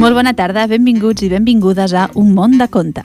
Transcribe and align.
Molt 0.00 0.16
bona 0.16 0.32
tarda, 0.32 0.64
benvinguts 0.64 1.22
i 1.26 1.28
benvingudes 1.28 1.92
a 1.92 2.06
Un 2.16 2.32
món 2.32 2.56
de 2.56 2.66
conte. 2.72 3.04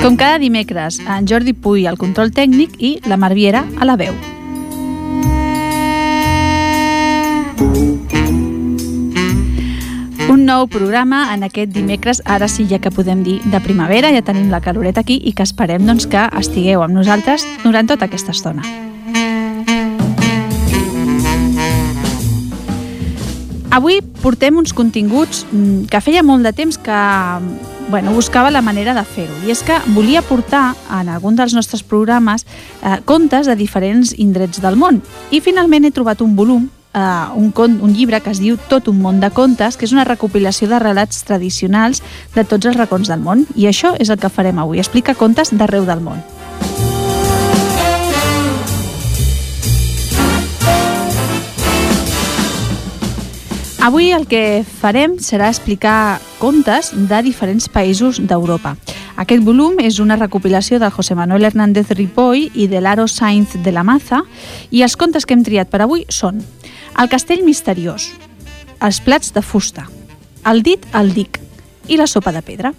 Com 0.00 0.16
cada 0.16 0.38
dimecres, 0.40 0.98
en 1.04 1.28
Jordi 1.28 1.52
Puy 1.52 1.84
al 1.86 2.00
control 2.00 2.32
tècnic 2.32 2.80
i 2.80 2.96
la 3.04 3.20
Marviera 3.20 3.66
a 3.76 3.88
la 3.88 4.00
veu. 4.00 4.33
Nou 10.54 10.68
programa 10.70 11.32
en 11.34 11.42
aquest 11.42 11.72
dimecres, 11.74 12.20
ara 12.24 12.46
sí 12.46 12.68
ja 12.70 12.78
que 12.78 12.92
podem 12.94 13.24
dir 13.26 13.40
de 13.50 13.58
primavera, 13.64 14.12
ja 14.14 14.22
tenim 14.22 14.52
la 14.52 14.62
caloreta 14.62 15.02
aquí 15.02 15.16
i 15.26 15.32
que 15.34 15.42
esperem 15.42 15.82
doncs, 15.82 16.06
que 16.06 16.28
estigueu 16.38 16.84
amb 16.84 16.94
nosaltres 16.94 17.42
durant 17.64 17.90
tota 17.90 18.06
aquesta 18.06 18.30
estona. 18.30 18.62
Avui 23.74 23.98
portem 24.22 24.54
uns 24.60 24.70
continguts 24.70 25.42
mm, 25.50 25.88
que 25.90 25.98
feia 26.04 26.22
molt 26.22 26.46
de 26.46 26.52
temps 26.54 26.78
que 26.78 27.00
bueno, 27.90 28.14
buscava 28.14 28.52
la 28.54 28.62
manera 28.62 28.94
de 28.94 29.02
fer-ho. 29.02 29.34
I 29.42 29.50
és 29.50 29.64
que 29.66 29.80
volia 29.96 30.22
portar 30.22 30.76
en 31.00 31.10
algun 31.10 31.34
dels 31.34 31.56
nostres 31.58 31.82
programes 31.82 32.46
eh, 32.46 33.00
contes 33.04 33.50
de 33.50 33.58
diferents 33.58 34.14
indrets 34.22 34.62
del 34.62 34.78
món. 34.78 35.02
I 35.34 35.42
finalment 35.42 35.84
he 35.84 35.90
trobat 35.90 36.22
un 36.22 36.38
volum 36.38 36.70
Uh, 36.94 37.34
un, 37.34 37.50
con, 37.50 37.80
un 37.82 37.92
llibre 37.92 38.20
que 38.22 38.30
es 38.30 38.38
diu 38.38 38.54
Tot 38.70 38.86
un 38.86 39.00
món 39.02 39.18
de 39.18 39.32
contes, 39.34 39.74
que 39.74 39.82
és 39.88 39.92
una 39.92 40.04
recopilació 40.06 40.68
de 40.70 40.78
relats 40.78 41.24
tradicionals 41.26 42.04
de 42.36 42.44
tots 42.46 42.70
els 42.70 42.78
racons 42.78 43.10
del 43.10 43.18
món. 43.18 43.48
I 43.58 43.66
això 43.66 43.96
és 43.98 44.14
el 44.14 44.22
que 44.22 44.30
farem 44.30 44.62
avui, 44.62 44.78
explica 44.78 45.18
contes 45.18 45.50
d'arreu 45.50 45.90
del 45.90 46.04
món. 46.06 46.22
Avui 53.84 54.14
el 54.16 54.22
que 54.24 54.64
farem 54.64 55.18
serà 55.20 55.50
explicar 55.52 56.16
contes 56.38 56.86
de 56.96 57.18
diferents 57.26 57.66
països 57.68 58.16
d'Europa. 58.16 58.70
Aquest 59.20 59.44
volum 59.44 59.76
és 59.76 59.98
una 60.00 60.16
recopilació 60.16 60.78
del 60.80 60.94
José 60.94 61.12
Manuel 61.18 61.44
Hernández 61.44 61.92
Ripoll 61.92 62.46
i 62.56 62.64
de 62.72 62.80
l'Aro 62.80 63.04
Sainz 63.12 63.58
de 63.60 63.74
la 63.76 63.84
Maza 63.84 64.22
i 64.72 64.80
els 64.88 64.96
contes 64.96 65.28
que 65.28 65.36
hem 65.36 65.44
triat 65.44 65.68
per 65.68 65.82
avui 65.84 66.06
són 66.08 66.40
El 66.96 67.12
castell 67.12 67.44
misteriós, 67.44 68.08
Els 68.80 69.04
plats 69.04 69.36
de 69.36 69.44
fusta, 69.44 69.84
El 70.48 70.64
dit 70.64 70.88
al 70.96 71.12
dic 71.12 71.36
i 71.84 72.00
La 72.00 72.08
sopa 72.08 72.32
de 72.32 72.40
pedra. 72.40 72.72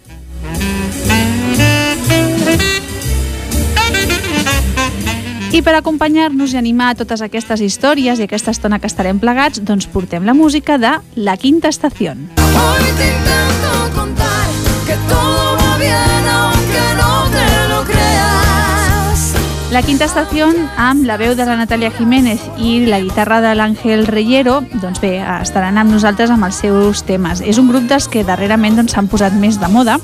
I 5.56 5.62
per 5.64 5.72
acompanyar-nos 5.78 6.52
i 6.52 6.58
animar 6.60 6.98
totes 7.00 7.22
aquestes 7.24 7.62
històries 7.64 8.20
i 8.20 8.26
aquesta 8.26 8.52
estona 8.52 8.76
que 8.84 8.90
estarem 8.92 9.22
plegats, 9.22 9.62
doncs 9.64 9.86
portem 9.88 10.26
la 10.28 10.34
música 10.36 10.76
de 10.76 10.90
La 11.16 11.38
Quinta 11.40 11.70
Estació. 11.72 12.12
Hoy 12.12 12.90
te 12.98 13.08
intento 13.08 13.72
contar 13.96 14.50
que 14.86 14.98
todo 15.08 15.56
va 15.62 15.78
bien 15.80 16.28
aunque 16.28 16.84
no 16.98 17.12
te 17.32 17.70
lo 17.70 17.80
creas. 17.88 19.32
La 19.72 19.82
Quinta 19.82 20.10
Estació, 20.12 20.50
amb 20.76 21.08
la 21.08 21.16
veu 21.16 21.38
de 21.40 21.48
la 21.48 21.56
Natàlia 21.56 21.94
Jiménez 21.96 22.44
i 22.60 22.82
la 22.90 23.00
guitarra 23.00 23.40
de 23.40 23.56
l'Àngel 23.56 24.04
Reyero, 24.12 24.60
doncs 24.82 25.00
bé, 25.00 25.22
estaran 25.40 25.80
amb 25.80 25.96
nosaltres 25.96 26.36
amb 26.36 26.52
els 26.52 26.60
seus 26.66 27.08
temes. 27.08 27.40
És 27.40 27.64
un 27.64 27.72
grup 27.72 27.88
dels 27.88 28.12
que 28.12 28.28
darrerament 28.28 28.76
doncs, 28.76 28.92
s'han 28.92 29.08
doncs, 29.08 29.16
posat 29.16 29.40
més 29.40 29.64
de 29.64 29.72
moda 29.72 30.02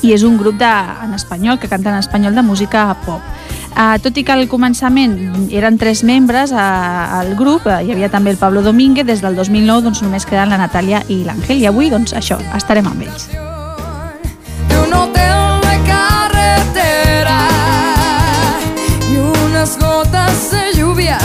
i 0.00 0.14
és 0.16 0.24
un 0.24 0.40
grup 0.40 0.56
de, 0.56 0.72
en 1.04 1.12
espanyol, 1.12 1.60
que 1.60 1.68
canta 1.68 1.92
en 1.92 2.00
espanyol 2.00 2.32
de 2.32 2.48
música 2.48 2.88
pop. 3.04 3.20
Uh, 3.70 3.96
tot 4.02 4.16
i 4.18 4.24
que 4.26 4.34
al 4.34 4.48
començament 4.50 5.14
eren 5.54 5.78
tres 5.78 6.02
membres 6.04 6.50
uh, 6.52 7.20
al 7.20 7.34
grup, 7.38 7.68
uh, 7.70 7.78
hi 7.80 7.92
havia 7.94 8.10
també 8.10 8.32
el 8.34 8.40
Pablo 8.40 8.64
Domínguez, 8.66 9.06
des 9.06 9.22
del 9.22 9.38
2009 9.38 9.86
doncs, 9.86 10.02
només 10.02 10.26
queden 10.26 10.50
la 10.50 10.58
Natàlia 10.60 11.04
i 11.08 11.22
l'Àngel, 11.24 11.62
i 11.62 11.68
avui 11.70 11.90
doncs, 11.92 12.12
això, 12.18 12.40
estarem 12.58 12.90
amb 12.90 13.06
ells. 13.06 13.28
un 14.80 14.92
hotel 14.98 15.62
de 15.62 15.76
carretera 15.86 17.38
i 19.06 19.22
unes 19.22 19.78
gotes 19.78 20.50
de 20.50 20.66
lluvia. 20.80 21.20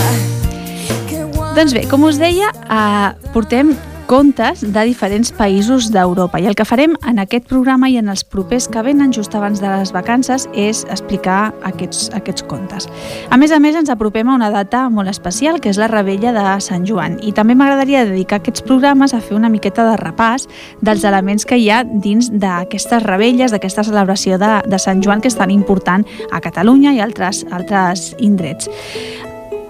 Doncs 1.56 1.74
bé, 1.74 1.88
com 1.90 2.06
us 2.06 2.22
deia, 2.22 2.54
uh, 2.70 3.12
portem 3.34 3.74
contes 4.06 4.62
de 4.62 4.84
diferents 4.88 5.32
països 5.36 5.90
d'Europa. 5.94 6.40
I 6.40 6.48
el 6.50 6.56
que 6.58 6.66
farem 6.66 6.96
en 7.10 7.20
aquest 7.22 7.48
programa 7.50 7.90
i 7.90 7.98
en 8.00 8.10
els 8.10 8.24
propers 8.24 8.68
que 8.72 8.84
venen 8.86 9.14
just 9.14 9.36
abans 9.36 9.62
de 9.62 9.70
les 9.70 9.92
vacances 9.94 10.48
és 10.54 10.84
explicar 10.94 11.54
aquests, 11.68 12.10
aquests 12.18 12.46
contes. 12.50 12.88
A 13.30 13.38
més 13.42 13.52
a 13.52 13.60
més, 13.60 13.76
ens 13.76 13.92
apropem 13.92 14.30
a 14.30 14.38
una 14.38 14.52
data 14.54 14.86
molt 14.90 15.10
especial, 15.12 15.60
que 15.60 15.70
és 15.74 15.82
la 15.82 15.90
rebella 15.92 16.34
de 16.36 16.46
Sant 16.64 16.88
Joan. 16.88 17.20
I 17.26 17.34
també 17.36 17.58
m'agradaria 17.58 18.06
dedicar 18.06 18.40
aquests 18.42 18.66
programes 18.66 19.14
a 19.14 19.22
fer 19.22 19.36
una 19.38 19.52
miqueta 19.52 19.88
de 19.90 20.00
repàs 20.02 20.48
dels 20.86 21.04
elements 21.04 21.46
que 21.46 21.60
hi 21.60 21.70
ha 21.70 21.84
dins 21.84 22.32
d'aquestes 22.32 23.04
rebelles, 23.04 23.52
d'aquesta 23.52 23.84
celebració 23.84 24.40
de, 24.42 24.58
de 24.66 24.82
Sant 24.82 25.04
Joan, 25.04 25.22
que 25.22 25.34
és 25.34 25.40
tan 25.40 25.54
important 25.54 26.06
a 26.32 26.42
Catalunya 26.42 26.96
i 26.96 27.02
altres, 27.04 27.46
altres 27.52 28.14
indrets. 28.20 28.70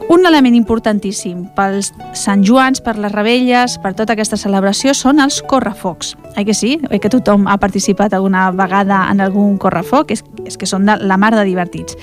Un 0.08 0.22
element 0.26 0.54
importantíssim 0.54 1.48
pels 1.58 1.88
Sant 2.14 2.44
Joans, 2.46 2.78
per 2.86 2.94
les 3.02 3.12
rebelles, 3.12 3.80
per 3.82 3.96
tota 3.98 4.14
aquesta 4.14 4.38
celebració, 4.38 4.94
són 4.94 5.18
els 5.24 5.40
correfocs. 5.50 6.14
Oi 6.38 6.46
que 6.46 6.54
sí? 6.54 6.76
Oi 6.92 7.00
que 7.02 7.10
tothom 7.10 7.48
ha 7.50 7.58
participat 7.58 8.14
alguna 8.14 8.52
vegada 8.54 9.08
en 9.10 9.24
algun 9.26 9.58
correfoc? 9.58 10.14
És, 10.14 10.22
és 10.46 10.60
que 10.62 10.70
són 10.70 10.86
de 10.86 11.00
la 11.02 11.18
mar 11.18 11.34
de 11.34 11.46
divertits. 11.48 11.98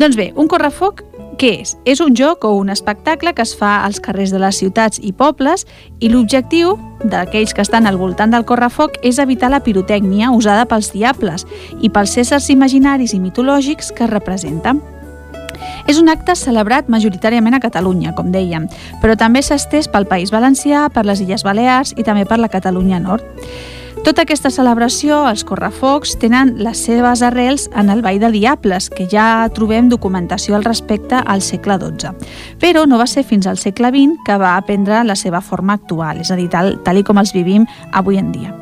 Doncs 0.00 0.16
bé, 0.16 0.30
un 0.32 0.48
correfoc 0.48 1.02
què 1.36 1.50
és? 1.60 1.74
És 1.88 2.00
un 2.00 2.16
joc 2.16 2.44
o 2.48 2.54
un 2.56 2.70
espectacle 2.72 3.34
que 3.36 3.44
es 3.44 3.52
fa 3.58 3.82
als 3.84 4.00
carrers 4.00 4.32
de 4.32 4.40
les 4.40 4.60
ciutats 4.62 5.00
i 5.02 5.12
pobles 5.12 5.66
i 6.00 6.08
l'objectiu 6.12 6.76
d'aquells 7.04 7.52
que 7.52 7.64
estan 7.64 7.88
al 7.90 7.98
voltant 8.00 8.32
del 8.32 8.46
correfoc 8.48 8.96
és 9.02 9.18
evitar 9.18 9.50
la 9.52 9.60
pirotècnia 9.64 10.30
usada 10.32 10.68
pels 10.70 10.92
diables 10.94 11.44
i 11.80 11.90
pels 11.90 12.16
éssers 12.22 12.48
imaginaris 12.54 13.12
i 13.12 13.20
mitològics 13.20 13.92
que 13.96 14.08
representen. 14.08 14.80
És 15.90 15.98
un 15.98 16.08
acte 16.12 16.36
celebrat 16.38 16.88
majoritàriament 16.92 17.56
a 17.56 17.62
Catalunya, 17.62 18.14
com 18.16 18.32
dèiem, 18.32 18.68
però 19.02 19.16
també 19.18 19.42
s'ha 19.42 19.58
estès 19.60 19.90
pel 19.90 20.08
País 20.10 20.32
Valencià, 20.34 20.88
per 20.92 21.06
les 21.08 21.22
Illes 21.24 21.44
Balears 21.46 21.94
i 21.96 22.06
també 22.06 22.26
per 22.28 22.38
la 22.42 22.50
Catalunya 22.52 23.00
Nord. 23.02 23.24
Tota 24.02 24.24
aquesta 24.24 24.50
celebració, 24.50 25.20
els 25.30 25.44
correfocs, 25.46 26.16
tenen 26.18 26.56
les 26.58 26.80
seves 26.88 27.20
arrels 27.22 27.68
en 27.78 27.92
el 27.92 28.02
Ball 28.02 28.18
de 28.18 28.32
Diables, 28.34 28.88
que 28.90 29.06
ja 29.06 29.46
trobem 29.54 29.92
documentació 29.92 30.56
al 30.56 30.66
respecte 30.66 31.20
al 31.22 31.44
segle 31.44 31.78
XII. 31.78 32.10
Però 32.58 32.82
no 32.88 32.98
va 32.98 33.06
ser 33.06 33.22
fins 33.22 33.46
al 33.46 33.60
segle 33.62 33.92
XX 33.94 34.18
que 34.26 34.40
va 34.42 34.56
aprendre 34.56 35.04
la 35.06 35.14
seva 35.14 35.40
forma 35.40 35.78
actual, 35.78 36.18
és 36.24 36.34
a 36.34 36.40
dir, 36.40 36.50
tal, 36.50 36.80
tal 36.82 36.98
com 37.06 37.22
els 37.22 37.30
vivim 37.36 37.68
avui 37.92 38.18
en 38.18 38.34
dia. 38.34 38.61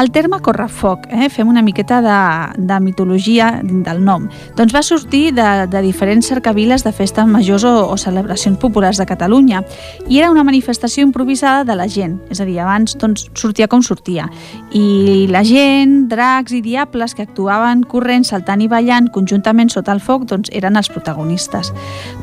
El 0.00 0.10
terme 0.10 0.38
correfoc, 0.40 1.04
eh? 1.12 1.28
fem 1.28 1.48
una 1.48 1.60
miqueta 1.60 2.00
de, 2.00 2.62
de 2.64 2.78
mitologia 2.80 3.60
del 3.62 4.00
nom, 4.04 4.24
doncs 4.56 4.72
va 4.72 4.80
sortir 4.82 5.34
de, 5.36 5.66
de 5.68 5.82
diferents 5.84 6.30
cercaviles 6.32 6.80
de 6.86 6.94
festes 6.96 7.28
majors 7.28 7.66
o, 7.68 7.72
o 7.92 7.98
celebracions 8.00 8.56
populars 8.58 8.96
de 8.96 9.04
Catalunya 9.06 9.60
i 10.08 10.18
era 10.22 10.30
una 10.32 10.46
manifestació 10.48 11.04
improvisada 11.04 11.66
de 11.68 11.76
la 11.76 11.88
gent, 11.92 12.16
és 12.32 12.40
a 12.40 12.46
dir, 12.48 12.56
abans 12.64 12.96
doncs, 12.96 13.26
sortia 13.36 13.68
com 13.68 13.82
sortia. 13.84 14.30
I 14.72 15.28
la 15.28 15.44
gent, 15.44 16.08
dracs 16.08 16.56
i 16.56 16.62
diables 16.64 17.12
que 17.12 17.26
actuaven 17.28 17.84
corrent, 17.84 18.24
saltant 18.24 18.64
i 18.64 18.70
ballant 18.72 19.10
conjuntament 19.12 19.68
sota 19.74 19.92
el 19.92 20.00
foc 20.00 20.24
doncs, 20.30 20.48
eren 20.56 20.80
els 20.80 20.88
protagonistes. 20.88 21.68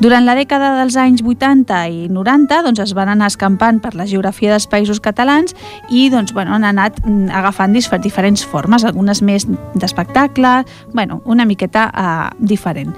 Durant 0.02 0.26
la 0.26 0.34
dècada 0.34 0.74
dels 0.80 0.98
anys 0.98 1.22
80 1.22 1.80
i 1.86 2.10
90 2.10 2.62
doncs, 2.66 2.82
es 2.82 2.98
van 2.98 3.14
anar 3.14 3.30
escampant 3.30 3.78
per 3.78 3.94
la 3.94 4.10
geografia 4.10 4.56
dels 4.56 4.66
països 4.66 4.98
catalans 4.98 5.54
i 5.88 6.08
doncs, 6.10 6.34
bueno, 6.34 6.58
han 6.58 6.66
anat 6.66 6.98
mm, 7.06 7.30
agafant 7.30 7.59
agafant 7.60 8.02
diferents 8.02 8.44
formes, 8.44 8.84
algunes 8.84 9.20
més 9.22 9.46
d'espectacle, 9.74 10.64
bueno, 10.94 11.20
una 11.24 11.44
miqueta 11.44 11.90
uh, 11.92 12.30
diferent. 12.40 12.94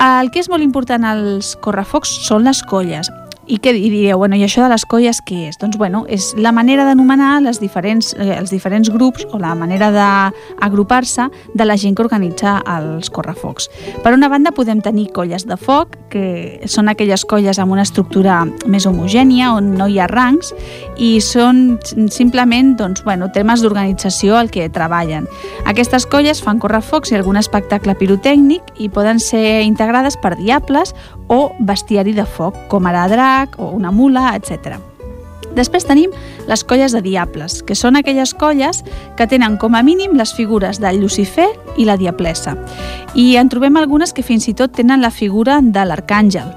El 0.00 0.30
que 0.32 0.40
és 0.40 0.48
molt 0.48 0.64
important 0.64 1.04
als 1.04 1.56
correfocs 1.60 2.10
són 2.26 2.44
les 2.44 2.62
colles. 2.62 3.10
I 3.50 3.58
què 3.58 3.72
diríeu? 3.74 4.18
Bueno, 4.18 4.36
I 4.38 4.44
això 4.46 4.62
de 4.62 4.68
les 4.70 4.84
colles 4.86 5.18
què 5.26 5.48
és? 5.48 5.56
Doncs 5.58 5.74
bueno, 5.78 6.04
és 6.06 6.28
la 6.38 6.52
manera 6.54 6.84
d'anomenar 6.86 7.40
les 7.42 7.58
diferents, 7.58 8.12
eh, 8.14 8.36
els 8.36 8.52
diferents 8.54 8.92
grups 8.94 9.26
o 9.32 9.40
la 9.42 9.56
manera 9.58 9.88
d'agrupar-se 9.90 11.26
de 11.54 11.66
la 11.66 11.76
gent 11.76 11.96
que 11.96 12.04
organitza 12.04 12.60
els 12.62 13.10
correfocs. 13.10 13.66
Per 14.04 14.12
una 14.14 14.28
banda 14.30 14.52
podem 14.54 14.78
tenir 14.80 15.08
colles 15.10 15.48
de 15.50 15.58
foc, 15.58 15.96
que 16.10 16.62
són 16.70 16.88
aquelles 16.88 17.24
colles 17.26 17.58
amb 17.58 17.74
una 17.74 17.82
estructura 17.82 18.44
més 18.66 18.86
homogènia, 18.86 19.50
on 19.52 19.74
no 19.74 19.88
hi 19.90 19.98
ha 19.98 20.06
rangs, 20.06 20.54
i 20.96 21.18
són 21.20 21.80
simplement 22.10 22.76
doncs, 22.78 23.02
bueno, 23.02 23.32
temes 23.34 23.62
d'organització 23.62 24.36
al 24.38 24.50
que 24.54 24.68
treballen. 24.70 25.26
Aquestes 25.66 26.06
colles 26.06 26.38
fan 26.42 26.62
correfocs 26.62 27.10
i 27.10 27.18
algun 27.18 27.38
espectacle 27.40 27.98
pirotècnic 27.98 28.76
i 28.78 28.88
poden 28.88 29.18
ser 29.18 29.62
integrades 29.66 30.14
per 30.22 30.36
diables 30.38 30.94
o 31.30 31.52
bestiari 31.58 32.12
de 32.14 32.26
foc, 32.26 32.56
com 32.68 32.86
ara 32.90 33.04
drac 33.40 33.58
o 33.58 33.70
una 33.70 33.90
mula, 33.90 34.34
etc. 34.36 34.76
Després 35.56 35.84
tenim 35.84 36.12
les 36.46 36.62
colles 36.64 36.92
de 36.92 37.02
diables, 37.02 37.62
que 37.66 37.74
són 37.74 37.96
aquelles 37.96 38.34
colles 38.34 38.84
que 39.16 39.26
tenen 39.26 39.56
com 39.58 39.74
a 39.74 39.82
mínim 39.82 40.14
les 40.14 40.32
figures 40.34 40.78
del 40.80 41.00
Lucifer 41.00 41.48
i 41.76 41.84
la 41.84 41.96
Diablessa. 41.96 42.54
I 43.14 43.36
en 43.36 43.48
trobem 43.50 43.76
algunes 43.76 44.12
que 44.12 44.22
fins 44.22 44.46
i 44.48 44.54
tot 44.54 44.76
tenen 44.76 45.02
la 45.02 45.10
figura 45.10 45.60
de 45.62 45.84
l'arcàngel. 45.84 46.54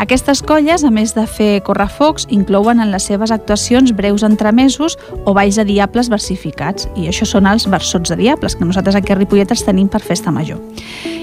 Aquestes 0.00 0.40
colles, 0.40 0.80
a 0.80 0.88
més 0.88 1.10
de 1.12 1.26
fer 1.28 1.60
correfocs, 1.60 2.24
inclouen 2.32 2.80
en 2.80 2.88
les 2.88 3.04
seves 3.04 3.28
actuacions 3.34 3.92
breus 3.92 4.24
entremesos 4.24 4.96
o 5.28 5.34
balls 5.36 5.58
de 5.60 5.66
diables 5.68 6.08
versificats, 6.08 6.88
i 6.96 7.04
això 7.10 7.28
són 7.28 7.44
els 7.50 7.68
versots 7.68 8.08
de 8.08 8.16
diables, 8.16 8.56
que 8.56 8.64
nosaltres 8.64 8.96
aquí 8.96 9.12
a 9.12 9.18
Ripollet 9.18 9.52
els 9.52 9.66
tenim 9.66 9.92
per 9.92 10.00
festa 10.00 10.32
major. 10.32 10.56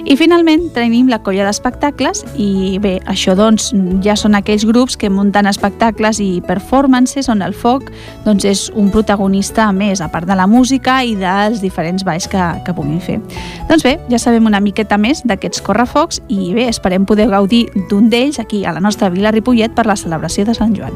I 0.08 0.16
finalment 0.16 0.70
tenim 0.72 1.10
la 1.12 1.18
colla 1.20 1.44
d'espectacles 1.44 2.22
i 2.40 2.78
bé, 2.80 2.94
això 3.12 3.34
doncs 3.36 3.74
ja 4.06 4.14
són 4.16 4.38
aquells 4.38 4.64
grups 4.64 4.96
que 4.96 5.10
munten 5.12 5.50
espectacles 5.50 6.22
i 6.24 6.30
performances 6.48 7.28
on 7.28 7.42
el 7.44 7.52
foc 7.52 7.90
doncs 8.24 8.46
és 8.48 8.62
un 8.72 8.88
protagonista 8.94 9.66
a 9.66 9.74
més, 9.76 10.00
a 10.00 10.08
part 10.08 10.30
de 10.30 10.38
la 10.40 10.46
música 10.48 11.02
i 11.04 11.18
dels 11.20 11.60
diferents 11.60 12.06
balls 12.08 12.30
que, 12.32 12.46
que 12.64 12.78
puguin 12.78 13.02
fer. 13.04 13.18
Doncs 13.68 13.84
bé, 13.84 13.98
ja 14.08 14.22
sabem 14.22 14.48
una 14.48 14.62
miqueta 14.64 14.96
més 14.96 15.26
d'aquests 15.28 15.66
correfocs 15.66 16.22
i 16.32 16.54
bé, 16.56 16.70
esperem 16.72 17.04
poder 17.04 17.28
gaudir 17.34 17.66
d'un 17.90 18.08
d'ells 18.08 18.40
aquí 18.40 18.64
a 18.68 18.74
la 18.76 18.84
nostra 18.84 19.10
vila 19.10 19.32
Ripollet 19.32 19.74
per 19.74 19.88
la 19.88 19.96
celebració 19.96 20.46
de 20.46 20.54
Sant 20.58 20.76
Joan. 20.76 20.94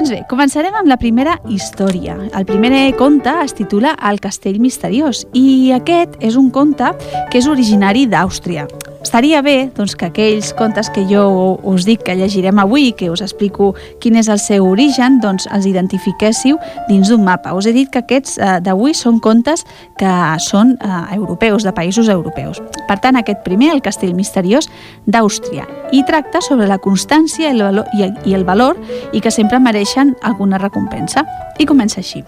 Doncs 0.00 0.14
bé, 0.14 0.22
començarem 0.30 0.72
amb 0.78 0.88
la 0.88 0.96
primera 0.96 1.36
història. 1.52 2.16
El 2.32 2.46
primer 2.48 2.72
conte 2.96 3.34
es 3.44 3.52
titula 3.52 3.92
El 4.08 4.22
castell 4.24 4.56
misteriós 4.58 5.26
i 5.36 5.74
aquest 5.76 6.16
és 6.24 6.40
un 6.40 6.48
conte 6.50 6.94
que 7.28 7.42
és 7.42 7.50
originari 7.50 8.06
d'Àustria. 8.08 8.64
Estaria 9.10 9.40
bé 9.42 9.72
doncs, 9.74 9.96
que 9.98 10.06
aquells 10.06 10.52
contes 10.54 10.86
que 10.94 11.02
jo 11.10 11.58
us 11.66 11.82
dic 11.82 12.04
que 12.06 12.14
llegirem 12.14 12.60
avui, 12.62 12.92
que 12.94 13.08
us 13.10 13.18
explico 13.24 13.72
quin 13.98 14.14
és 14.20 14.28
el 14.30 14.38
seu 14.38 14.68
origen, 14.68 15.16
doncs 15.18 15.48
els 15.50 15.66
identifiquéssiu 15.66 16.60
dins 16.86 17.10
d'un 17.10 17.24
mapa. 17.26 17.50
Us 17.58 17.66
he 17.66 17.74
dit 17.74 17.90
que 17.90 18.04
aquests 18.04 18.38
eh, 18.38 18.52
d'avui 18.62 18.94
són 18.94 19.18
contes 19.18 19.66
que 19.98 20.14
són 20.46 20.76
eh, 20.78 21.02
europeus, 21.18 21.66
de 21.66 21.74
països 21.74 22.06
europeus. 22.06 22.62
Per 22.86 23.00
tant, 23.02 23.18
aquest 23.18 23.42
primer, 23.42 23.74
el 23.74 23.82
castell 23.82 24.14
misteriós 24.14 24.70
d'Àustria, 25.10 25.66
i 25.90 26.06
tracta 26.06 26.38
sobre 26.38 26.70
la 26.70 26.78
constància 26.78 27.50
i 27.50 27.58
el, 27.58 27.66
valor, 27.66 27.90
i, 27.98 28.30
el 28.30 28.46
valor 28.46 28.78
i 29.10 29.18
que 29.18 29.34
sempre 29.34 29.58
mereixen 29.58 30.14
alguna 30.22 30.62
recompensa. 30.62 31.26
I 31.58 31.66
comença 31.66 31.98
així. 31.98 32.22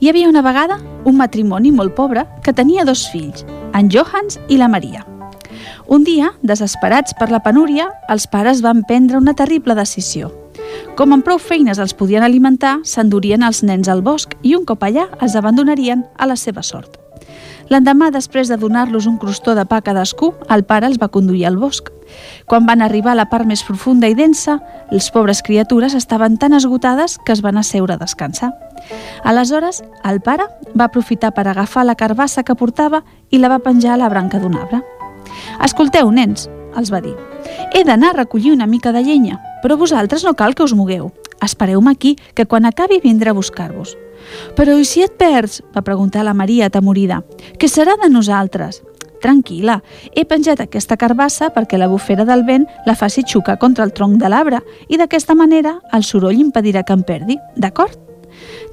Hi 0.00 0.08
havia 0.08 0.32
una 0.32 0.40
vegada 0.40 0.80
un 1.04 1.20
matrimoni 1.20 1.68
molt 1.68 1.92
pobre 1.92 2.24
que 2.40 2.56
tenia 2.56 2.88
dos 2.88 3.10
fills, 3.12 3.44
en 3.76 3.92
Johans 3.92 4.40
i 4.48 4.56
la 4.56 4.72
Maria. 4.72 5.04
Un 5.86 6.04
dia, 6.04 6.32
desesperats 6.40 7.12
per 7.18 7.28
la 7.30 7.42
penúria, 7.44 7.90
els 8.08 8.24
pares 8.26 8.62
van 8.64 8.82
prendre 8.88 9.18
una 9.20 9.34
terrible 9.36 9.76
decisió. 9.76 10.30
Com 10.96 11.12
amb 11.12 11.24
prou 11.26 11.38
feines 11.38 11.78
els 11.78 11.92
podien 11.94 12.24
alimentar, 12.24 12.78
s'endurien 12.88 13.44
els 13.44 13.62
nens 13.62 13.90
al 13.92 14.00
bosc 14.02 14.32
i 14.42 14.54
un 14.56 14.64
cop 14.64 14.82
allà 14.86 15.10
els 15.20 15.36
abandonarien 15.36 16.06
a 16.16 16.28
la 16.30 16.36
seva 16.40 16.62
sort. 16.62 16.96
L'endemà, 17.68 18.10
després 18.12 18.48
de 18.48 18.58
donar-los 18.60 19.06
un 19.08 19.16
crostó 19.20 19.54
de 19.56 19.64
pa 19.64 19.80
cadascú, 19.84 20.32
el 20.52 20.64
pare 20.68 20.88
els 20.88 20.98
va 21.00 21.08
conduir 21.08 21.46
al 21.48 21.56
bosc. 21.56 21.88
Quan 22.46 22.66
van 22.68 22.82
arribar 22.84 23.12
a 23.12 23.18
la 23.20 23.28
part 23.30 23.48
més 23.48 23.64
profunda 23.64 24.08
i 24.08 24.16
densa, 24.16 24.58
les 24.90 25.08
pobres 25.10 25.40
criatures 25.42 25.96
estaven 25.96 26.36
tan 26.36 26.52
esgotades 26.52 27.16
que 27.24 27.32
es 27.32 27.40
van 27.40 27.56
asseure 27.56 27.96
a 27.96 28.00
descansar. 28.00 28.52
Aleshores, 29.24 29.82
el 30.04 30.20
pare 30.20 30.48
va 30.76 30.90
aprofitar 30.90 31.32
per 31.32 31.48
agafar 31.48 31.84
la 31.84 31.96
carbassa 31.96 32.44
que 32.44 32.56
portava 32.56 33.04
i 33.30 33.40
la 33.40 33.48
va 33.48 33.64
penjar 33.64 33.94
a 33.94 34.02
la 34.04 34.12
branca 34.12 34.38
d'un 34.40 34.60
arbre. 34.60 34.82
Escolteu, 35.64 36.10
nens, 36.10 36.48
els 36.76 36.92
va 36.92 37.00
dir. 37.04 37.14
He 37.72 37.84
d'anar 37.84 38.12
a 38.12 38.18
recollir 38.22 38.52
una 38.52 38.66
mica 38.66 38.92
de 38.92 39.02
llenya, 39.04 39.40
però 39.62 39.76
vosaltres 39.80 40.24
no 40.24 40.34
cal 40.34 40.54
que 40.54 40.64
us 40.64 40.74
mogueu. 40.74 41.12
Espereu-me 41.42 41.90
aquí, 41.90 42.16
que 42.34 42.46
quan 42.46 42.64
acabi 42.64 43.00
vindré 43.02 43.30
a 43.30 43.36
buscar-vos. 43.36 43.96
Però 44.56 44.78
i 44.78 44.84
si 44.88 45.02
et 45.04 45.16
perds? 45.20 45.62
va 45.74 45.84
preguntar 45.84 46.24
la 46.24 46.34
Maria 46.34 46.66
atemorida. 46.70 47.22
Què 47.58 47.68
serà 47.68 47.98
de 48.00 48.08
nosaltres? 48.08 48.82
Tranquil·la, 49.24 49.78
he 50.12 50.26
penjat 50.28 50.60
aquesta 50.60 50.98
carbassa 51.00 51.48
perquè 51.52 51.78
la 51.80 51.88
bufera 51.88 52.26
del 52.28 52.44
vent 52.44 52.66
la 52.84 52.96
faci 52.96 53.24
xocar 53.24 53.56
contra 53.58 53.84
el 53.84 53.92
tronc 53.96 54.18
de 54.20 54.28
l'arbre 54.28 54.60
i 54.88 55.00
d'aquesta 55.00 55.34
manera 55.34 55.78
el 55.96 56.04
soroll 56.04 56.40
impedirà 56.40 56.84
que 56.84 56.92
em 56.92 57.04
perdi, 57.08 57.38
d'acord? 57.56 57.96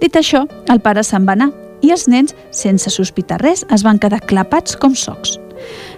Dit 0.02 0.18
això, 0.19 0.44
el 0.68 0.84
pare 0.84 1.06
se'n 1.07 1.28
va 1.28 1.38
anar 1.40 1.52
i 1.81 1.94
els 1.96 2.07
nens, 2.12 2.36
sense 2.52 2.92
sospitar 2.94 3.40
res, 3.42 3.64
es 3.72 3.88
van 3.88 4.02
quedar 4.02 4.22
clapats 4.28 4.75
com 4.78 4.94
socs. 4.96 5.41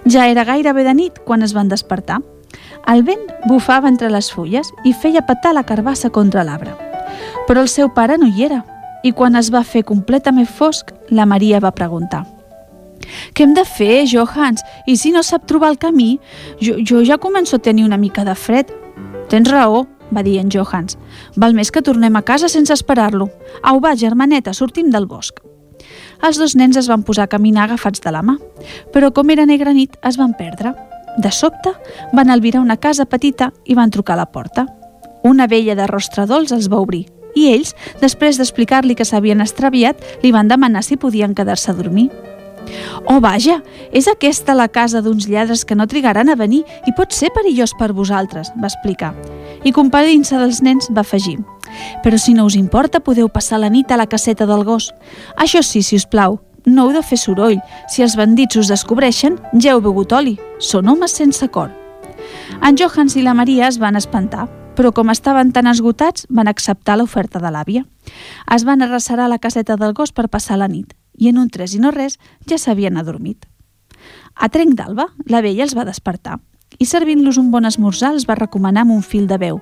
Ja 0.04 0.28
era 0.28 0.44
gairebé 0.44 0.84
de 0.84 0.94
nit 0.94 1.18
quan 1.24 1.42
es 1.42 1.54
van 1.56 1.68
despertar. 1.68 2.20
El 2.86 3.02
vent 3.02 3.24
bufava 3.48 3.88
entre 3.88 4.10
les 4.12 4.30
fulles 4.32 4.68
i 4.84 4.92
feia 4.92 5.24
petar 5.24 5.54
la 5.56 5.64
carbassa 5.64 6.10
contra 6.10 6.44
l'arbre. 6.44 6.74
Però 7.48 7.62
el 7.62 7.68
seu 7.72 7.88
pare 7.94 8.18
no 8.20 8.28
hi 8.28 8.44
era, 8.44 8.62
i 9.02 9.12
quan 9.12 9.36
es 9.36 9.50
va 9.52 9.64
fer 9.64 9.84
completament 9.84 10.48
fosc, 10.48 10.92
la 11.10 11.26
Maria 11.26 11.60
va 11.60 11.74
preguntar 11.76 12.24
«Què 13.34 13.44
hem 13.44 13.52
de 13.52 13.64
fer, 13.68 14.06
Johans? 14.08 14.62
I 14.88 14.96
si 14.96 15.10
no 15.12 15.22
sap 15.22 15.44
trobar 15.50 15.68
el 15.74 15.78
camí? 15.78 16.20
Jo, 16.60 16.78
jo 16.80 17.02
ja 17.04 17.18
començo 17.20 17.58
a 17.58 17.62
tenir 17.62 17.84
una 17.84 18.00
mica 18.00 18.24
de 18.24 18.34
fred». 18.34 18.70
«Tens 19.28 19.50
raó», 19.50 19.84
va 20.14 20.22
dir 20.22 20.38
en 20.40 20.52
Johans. 20.52 20.96
«Val 21.36 21.52
més 21.54 21.70
que 21.70 21.82
tornem 21.82 22.16
a 22.16 22.22
casa 22.22 22.48
sense 22.48 22.72
esperar-lo. 22.72 23.28
Au, 23.62 23.80
va, 23.80 23.96
germaneta, 23.96 24.54
sortim 24.54 24.90
del 24.90 25.06
bosc». 25.10 25.42
Els 26.24 26.38
dos 26.40 26.54
nens 26.56 26.78
es 26.80 26.88
van 26.88 27.02
posar 27.04 27.26
a 27.26 27.32
caminar 27.32 27.66
agafats 27.66 28.00
de 28.00 28.12
la 28.14 28.22
mà, 28.24 28.38
però 28.94 29.10
com 29.12 29.30
era 29.30 29.44
negra 29.44 29.74
nit 29.76 29.98
es 30.02 30.16
van 30.16 30.32
perdre. 30.38 30.72
De 31.20 31.30
sobte 31.30 31.74
van 32.12 32.30
albirar 32.30 32.62
una 32.64 32.78
casa 32.80 33.04
petita 33.04 33.52
i 33.64 33.76
van 33.76 33.92
trucar 33.92 34.16
a 34.16 34.22
la 34.22 34.30
porta. 34.32 34.66
Una 35.22 35.46
vella 35.46 35.76
de 35.76 35.86
rostre 35.86 36.26
dolç 36.26 36.52
els 36.56 36.70
va 36.72 36.80
obrir 36.80 37.04
i 37.34 37.48
ells, 37.50 37.74
després 38.00 38.38
d'explicar-li 38.38 38.94
que 38.94 39.06
s'havien 39.06 39.42
extraviat, 39.42 39.98
li 40.22 40.30
van 40.32 40.48
demanar 40.48 40.84
si 40.86 40.96
podien 40.96 41.34
quedar-se 41.34 41.72
a 41.72 41.74
dormir. 41.74 42.08
Oh, 43.10 43.18
vaja, 43.20 43.58
és 43.92 44.06
aquesta 44.08 44.54
la 44.56 44.70
casa 44.72 45.02
d'uns 45.04 45.26
lladres 45.28 45.64
que 45.68 45.76
no 45.76 45.88
trigaran 45.90 46.30
a 46.30 46.38
venir 46.38 46.62
i 46.88 46.94
pot 46.96 47.12
ser 47.12 47.32
perillós 47.34 47.74
per 47.78 47.92
vosaltres, 47.92 48.52
va 48.56 48.70
explicar. 48.70 49.12
I 49.64 49.74
compadint-se 49.74 50.38
dels 50.40 50.62
nens 50.64 50.88
va 50.94 51.04
afegir. 51.04 51.40
Però 52.02 52.18
si 52.18 52.34
no 52.34 52.46
us 52.48 52.56
importa, 52.58 53.00
podeu 53.00 53.28
passar 53.28 53.60
la 53.60 53.70
nit 53.70 53.90
a 53.90 53.98
la 54.00 54.06
caseta 54.06 54.46
del 54.46 54.64
gos. 54.64 54.92
Això 55.36 55.62
sí, 55.62 55.82
si 55.82 55.96
us 55.96 56.06
plau, 56.06 56.40
no 56.66 56.86
heu 56.86 56.92
de 56.96 57.02
fer 57.02 57.18
soroll. 57.20 57.60
Si 57.92 58.02
els 58.02 58.16
bandits 58.16 58.56
us 58.56 58.70
descobreixen, 58.72 59.38
ja 59.60 59.74
heu 59.74 59.82
begut 59.84 60.12
oli. 60.12 60.38
Són 60.58 60.88
homes 60.88 61.16
sense 61.16 61.48
cor. 61.48 61.72
En 62.64 62.78
Johans 62.80 63.16
i 63.16 63.24
la 63.24 63.34
Maria 63.34 63.68
es 63.68 63.78
van 63.78 63.96
espantar, 63.96 64.46
però 64.74 64.92
com 64.92 65.10
estaven 65.12 65.52
tan 65.52 65.68
esgotats, 65.70 66.26
van 66.30 66.48
acceptar 66.48 66.96
l'oferta 66.98 67.40
de 67.40 67.50
l'àvia. 67.52 67.84
Es 68.54 68.64
van 68.64 68.82
arrasserar 68.82 69.26
a 69.26 69.32
la 69.32 69.38
caseta 69.38 69.76
del 69.76 69.92
gos 69.92 70.12
per 70.12 70.28
passar 70.28 70.58
la 70.58 70.68
nit, 70.68 70.94
i 71.18 71.28
en 71.28 71.38
un 71.38 71.50
tres 71.50 71.74
i 71.74 71.82
no 71.82 71.92
res 71.94 72.18
ja 72.48 72.58
s'havien 72.58 72.96
adormit. 72.96 73.46
A 74.34 74.48
trenc 74.48 74.74
d'alba, 74.74 75.12
la 75.30 75.40
vella 75.44 75.62
els 75.64 75.76
va 75.76 75.86
despertar 75.86 76.40
i 76.78 76.86
servint-los 76.86 77.38
un 77.38 77.50
bon 77.52 77.66
esmorzar 77.68 78.12
els 78.14 78.26
va 78.28 78.38
recomanar 78.38 78.84
amb 78.84 78.96
un 78.96 79.02
fil 79.02 79.28
de 79.30 79.38
veu 79.38 79.60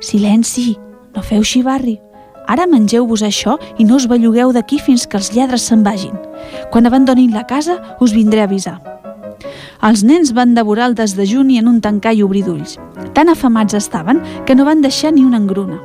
«Silenci, 0.00 0.76
no 1.14 1.22
feu 1.22 1.44
xivarri. 1.44 2.00
Ara 2.46 2.66
mengeu-vos 2.68 3.22
això 3.24 3.56
i 3.78 3.86
no 3.88 3.96
us 3.96 4.08
bellugueu 4.10 4.52
d'aquí 4.52 4.78
fins 4.78 5.06
que 5.06 5.16
els 5.16 5.32
lladres 5.32 5.64
se'n 5.64 5.84
vagin. 5.84 6.12
Quan 6.70 6.86
abandonin 6.86 7.32
la 7.32 7.46
casa, 7.48 7.78
us 8.00 8.12
vindré 8.12 8.42
a 8.42 8.48
avisar. 8.50 8.80
Els 9.84 10.04
nens 10.04 10.32
van 10.36 10.54
devorar 10.54 10.90
el 10.90 10.94
desdejuni 10.94 11.58
en 11.58 11.68
un 11.68 11.80
tancar 11.80 12.14
i 12.14 12.22
obrir 12.22 12.44
d'ulls. 12.44 12.78
Tan 13.16 13.28
afamats 13.28 13.74
estaven 13.74 14.20
que 14.46 14.54
no 14.54 14.64
van 14.64 14.82
deixar 14.82 15.12
ni 15.12 15.24
una 15.24 15.40
engruna. 15.40 15.80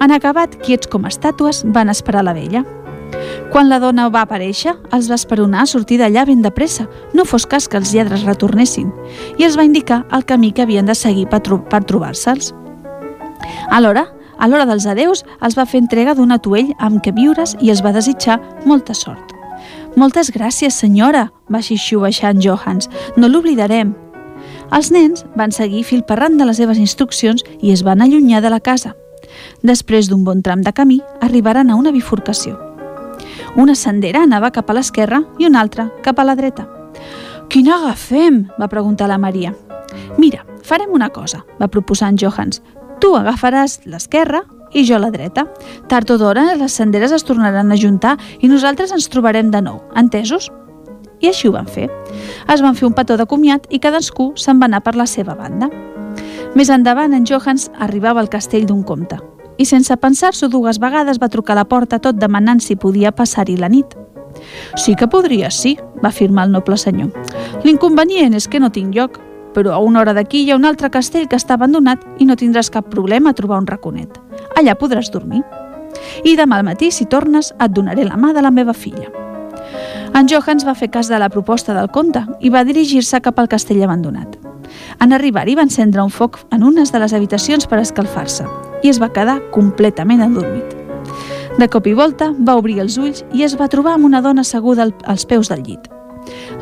En 0.00 0.12
acabat, 0.12 0.56
quiets 0.64 0.88
com 0.88 1.04
estàtues, 1.08 1.62
van 1.64 1.92
esperar 1.92 2.24
la 2.24 2.34
vella. 2.36 2.64
Quan 3.52 3.68
la 3.68 3.78
dona 3.78 4.08
va 4.08 4.24
aparèixer, 4.24 4.72
els 4.96 5.10
va 5.10 5.18
esperonar 5.20 5.62
a 5.62 5.68
sortir 5.68 5.98
d'allà 6.00 6.24
ben 6.28 6.40
de 6.42 6.50
pressa, 6.50 6.88
no 7.12 7.26
fos 7.28 7.44
cas 7.46 7.68
que 7.68 7.76
els 7.76 7.92
lladres 7.92 8.24
retornessin, 8.24 8.88
i 9.38 9.44
els 9.44 9.58
va 9.58 9.66
indicar 9.68 10.02
el 10.12 10.24
camí 10.24 10.52
que 10.52 10.64
havien 10.64 10.88
de 10.88 10.96
seguir 10.96 11.26
per, 11.28 11.42
tro 11.44 11.60
per 11.68 11.82
trobar-se'ls. 11.84 12.54
Alhora, 13.70 14.06
a 14.42 14.48
l'hora 14.50 14.66
dels 14.66 14.88
adeus, 14.90 15.22
els 15.38 15.54
va 15.54 15.68
fer 15.70 15.78
entrega 15.78 16.16
d'un 16.18 16.34
atuell 16.34 16.72
amb 16.82 16.98
què 17.04 17.12
viures 17.14 17.54
i 17.62 17.70
els 17.70 17.82
va 17.84 17.94
desitjar 17.94 18.40
molta 18.66 18.94
sort. 18.98 19.30
Moltes 19.94 20.32
gràcies, 20.34 20.74
senyora, 20.74 21.28
va 21.46 21.60
xiu-xiueixar 21.62 22.32
en 22.34 22.40
Johans. 22.42 22.88
No 23.16 23.30
l'oblidarem. 23.30 23.92
Els 24.72 24.90
nens 24.90 25.22
van 25.38 25.52
seguir 25.54 25.84
fil 25.84 26.02
parrant 26.02 26.40
de 26.40 26.48
les 26.48 26.58
seves 26.58 26.80
instruccions 26.80 27.44
i 27.60 27.70
es 27.70 27.84
van 27.86 28.02
allunyar 28.02 28.42
de 28.42 28.50
la 28.50 28.58
casa. 28.58 28.96
Després 29.62 30.08
d'un 30.10 30.24
bon 30.24 30.42
tram 30.42 30.64
de 30.66 30.72
camí, 30.74 30.98
arribaren 31.20 31.70
a 31.70 31.76
una 31.78 31.92
bifurcació. 31.94 32.58
Una 33.54 33.76
sendera 33.76 34.24
anava 34.26 34.50
cap 34.50 34.70
a 34.70 34.74
l'esquerra 34.74 35.22
i 35.38 35.46
una 35.46 35.60
altra 35.60 35.90
cap 36.02 36.18
a 36.18 36.24
la 36.26 36.34
dreta. 36.34 36.66
«Quina 37.52 37.76
agafem?», 37.76 38.46
va 38.58 38.72
preguntar 38.72 39.06
la 39.12 39.20
Maria. 39.20 39.54
«Mira, 40.18 40.46
farem 40.64 40.90
una 40.90 41.10
cosa», 41.10 41.44
va 41.60 41.68
proposar 41.68 42.08
en 42.08 42.18
Johans. 42.18 42.62
Tu 43.02 43.10
agafaràs 43.18 43.80
l'esquerra 43.90 44.44
i 44.78 44.84
jo 44.86 44.98
la 45.02 45.10
dreta. 45.10 45.48
Tard 45.90 46.10
o 46.14 46.18
d'hora 46.20 46.52
les 46.54 46.76
senderes 46.78 47.10
es 47.10 47.26
tornaran 47.26 47.74
a 47.74 47.78
juntar 47.78 48.14
i 48.40 48.48
nosaltres 48.48 48.94
ens 48.94 49.08
trobarem 49.10 49.50
de 49.50 49.58
nou, 49.60 49.80
entesos? 49.98 50.46
I 51.18 51.32
així 51.32 51.50
ho 51.50 51.56
van 51.56 51.66
fer. 51.66 51.88
Es 52.50 52.62
van 52.62 52.78
fer 52.78 52.86
un 52.86 52.94
petó 52.94 53.18
de 53.18 53.26
comiat 53.26 53.66
i 53.70 53.82
cadascú 53.82 54.32
se'n 54.38 54.62
va 54.62 54.70
anar 54.70 54.84
per 54.86 54.94
la 54.94 55.08
seva 55.10 55.34
banda. 55.34 55.66
Més 56.54 56.70
endavant, 56.70 57.14
en 57.14 57.26
Johans 57.26 57.70
arribava 57.82 58.22
al 58.22 58.30
castell 58.30 58.66
d'un 58.70 58.86
comte 58.86 59.18
i 59.60 59.66
sense 59.68 59.94
pensar-s'ho 60.00 60.48
dues 60.48 60.78
vegades 60.80 61.18
va 61.20 61.30
trucar 61.30 61.54
a 61.54 61.60
la 61.60 61.68
porta 61.68 61.98
tot 62.02 62.16
demanant 62.18 62.62
si 62.62 62.76
podia 62.76 63.12
passar-hi 63.12 63.58
la 63.60 63.68
nit. 63.68 63.96
Sí 64.80 64.94
que 64.96 65.08
podria, 65.10 65.50
sí, 65.50 65.76
va 66.02 66.08
afirmar 66.08 66.46
el 66.48 66.54
noble 66.54 66.78
senyor. 66.80 67.12
L'inconvenient 67.66 68.34
és 68.34 68.48
que 68.48 68.60
no 68.62 68.72
tinc 68.72 68.94
lloc, 68.96 69.20
però 69.54 69.72
a 69.74 69.78
una 69.78 70.00
hora 70.00 70.14
d'aquí 70.14 70.44
hi 70.44 70.50
ha 70.50 70.56
un 70.56 70.64
altre 70.64 70.90
castell 70.90 71.28
que 71.28 71.36
està 71.36 71.54
abandonat 71.54 72.04
i 72.18 72.26
no 72.28 72.36
tindràs 72.36 72.70
cap 72.70 72.88
problema 72.90 73.30
a 73.30 73.38
trobar 73.38 73.60
un 73.60 73.66
raconet. 73.66 74.18
Allà 74.56 74.76
podràs 74.78 75.10
dormir. 75.12 75.42
I 76.24 76.36
demà 76.36 76.58
al 76.58 76.66
matí, 76.66 76.90
si 76.90 77.06
tornes, 77.06 77.52
et 77.58 77.72
donaré 77.72 78.04
la 78.04 78.16
mà 78.16 78.32
de 78.32 78.42
la 78.42 78.50
meva 78.50 78.72
filla. 78.72 79.10
En 80.14 80.28
Johans 80.28 80.66
va 80.68 80.74
fer 80.76 80.90
cas 80.92 81.08
de 81.08 81.18
la 81.18 81.30
proposta 81.32 81.72
del 81.72 81.88
conte 81.88 82.24
i 82.40 82.50
va 82.52 82.64
dirigir-se 82.68 83.20
cap 83.24 83.38
al 83.38 83.48
castell 83.48 83.82
abandonat. 83.84 84.36
En 85.00 85.12
arribar-hi 85.12 85.54
va 85.56 85.64
encendre 85.64 86.04
un 86.04 86.12
foc 86.12 86.38
en 86.52 86.62
unes 86.62 86.92
de 86.92 87.00
les 87.00 87.14
habitacions 87.16 87.66
per 87.66 87.80
escalfar-se 87.80 88.44
i 88.82 88.92
es 88.92 89.00
va 89.00 89.12
quedar 89.12 89.40
completament 89.54 90.20
adormit. 90.20 90.76
De 91.58 91.68
cop 91.68 91.86
i 91.86 91.92
volta 91.96 92.30
va 92.32 92.56
obrir 92.56 92.78
els 92.80 92.98
ulls 93.00 93.24
i 93.32 93.44
es 93.44 93.56
va 93.60 93.68
trobar 93.72 93.96
amb 93.96 94.08
una 94.08 94.22
dona 94.24 94.44
asseguda 94.44 94.88
als 95.04 95.26
peus 95.28 95.48
del 95.52 95.64
llit. 95.64 95.88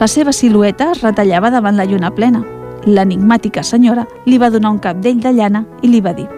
La 0.00 0.08
seva 0.08 0.32
silueta 0.32 0.92
es 0.94 1.02
retallava 1.02 1.50
davant 1.50 1.76
la 1.76 1.86
lluna 1.86 2.10
plena. 2.14 2.42
L'enigmàtica 2.86 3.62
senyora 3.62 4.06
li 4.26 4.38
va 4.38 4.50
donar 4.50 4.70
un 4.70 4.80
capdell 4.80 5.20
de 5.20 5.32
llana 5.36 5.66
i 5.82 5.88
li 5.88 6.00
va 6.00 6.14
dir 6.16 6.28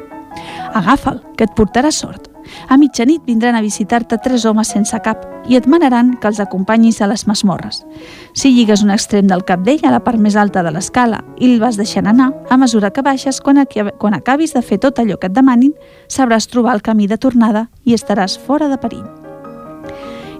«Agafa'l, 0.74 1.20
que 1.36 1.44
et 1.44 1.56
portarà 1.56 1.90
sort». 1.92 2.32
A 2.68 2.76
mitjanit 2.76 3.22
vindran 3.26 3.54
a 3.54 3.62
visitar-te 3.62 4.18
tres 4.18 4.44
homes 4.44 4.68
sense 4.68 4.98
cap 5.04 5.24
i 5.48 5.56
et 5.56 5.66
manaran 5.66 6.12
que 6.20 6.28
els 6.28 6.40
acompanyis 6.40 7.00
a 7.00 7.08
les 7.10 7.26
masmorres. 7.26 7.82
Si 8.34 8.52
lligues 8.52 8.82
un 8.82 8.90
extrem 8.90 9.28
del 9.30 9.44
cap 9.48 9.62
d'ell 9.66 9.84
a 9.86 9.92
la 9.94 10.02
part 10.04 10.20
més 10.20 10.36
alta 10.36 10.62
de 10.62 10.72
l'escala 10.74 11.22
i 11.38 11.52
el 11.52 11.60
vas 11.62 11.78
deixant 11.78 12.08
anar, 12.10 12.32
a 12.50 12.58
mesura 12.58 12.90
que 12.90 13.02
baixes, 13.02 13.40
quan, 13.40 13.62
quan 13.98 14.14
acabis 14.14 14.54
de 14.54 14.62
fer 14.62 14.78
tot 14.82 14.98
allò 14.98 15.18
que 15.18 15.30
et 15.30 15.36
demanin, 15.36 15.74
sabràs 16.08 16.48
trobar 16.50 16.74
el 16.76 16.82
camí 16.82 17.06
de 17.06 17.18
tornada 17.18 17.68
i 17.84 17.94
estaràs 17.94 18.38
fora 18.38 18.68
de 18.68 18.78
perill. 18.78 19.06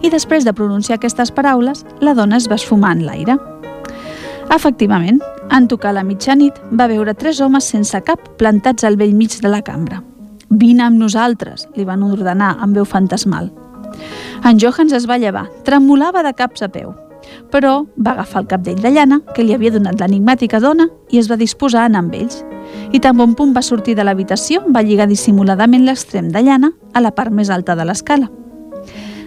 I 0.02 0.11
després 0.11 0.44
de 0.44 0.54
pronunciar 0.54 0.99
aquestes 0.99 1.30
paraules, 1.30 1.85
la 2.00 2.14
dona 2.14 2.37
es 2.37 2.49
va 2.50 2.59
esfumar 2.59 2.97
en 2.97 3.06
l'aire. 3.06 3.38
Efectivament, 4.52 5.23
en 5.52 5.68
tocar 5.68 5.92
la 5.94 6.04
mitjanit, 6.04 6.56
va 6.73 6.88
veure 6.88 7.14
tres 7.14 7.40
homes 7.40 7.68
sense 7.68 8.00
cap 8.06 8.25
plantats 8.40 8.85
al 8.88 8.97
vell 8.97 9.14
mig 9.14 9.37
de 9.42 9.50
la 9.52 9.62
cambra. 9.62 10.00
Vine 10.49 10.87
amb 10.87 10.99
nosaltres, 11.00 11.68
li 11.76 11.85
van 11.85 12.02
ordenar 12.04 12.56
amb 12.61 12.76
veu 12.76 12.88
fantasmal. 12.88 13.52
En 14.44 14.59
Johans 14.59 14.92
es 14.97 15.06
va 15.09 15.21
llevar, 15.21 15.47
tremolava 15.64 16.23
de 16.25 16.32
caps 16.35 16.64
a 16.64 16.68
peu, 16.73 16.92
però 17.52 17.87
va 17.97 18.16
agafar 18.16 18.42
el 18.42 18.49
capdell 18.50 18.80
de 18.82 18.90
llana 18.90 19.21
que 19.37 19.44
li 19.44 19.54
havia 19.54 19.73
donat 19.73 20.00
l'enigmàtica 20.00 20.61
dona 20.61 20.88
i 21.11 21.21
es 21.21 21.30
va 21.30 21.40
disposar 21.40 21.85
a 21.85 21.90
anar 21.90 22.02
amb 22.06 22.16
ells. 22.18 22.42
I 22.92 23.00
tan 23.00 23.16
bon 23.16 23.37
punt 23.37 23.52
va 23.56 23.62
sortir 23.62 23.94
de 23.97 24.04
l'habitació, 24.04 24.64
va 24.68 24.82
lligar 24.82 25.09
dissimuladament 25.09 25.85
l'extrem 25.87 26.32
de 26.32 26.42
llana 26.42 26.73
a 26.92 27.04
la 27.04 27.12
part 27.12 27.32
més 27.32 27.50
alta 27.50 27.76
de 27.76 27.85
l'escala. 27.88 28.30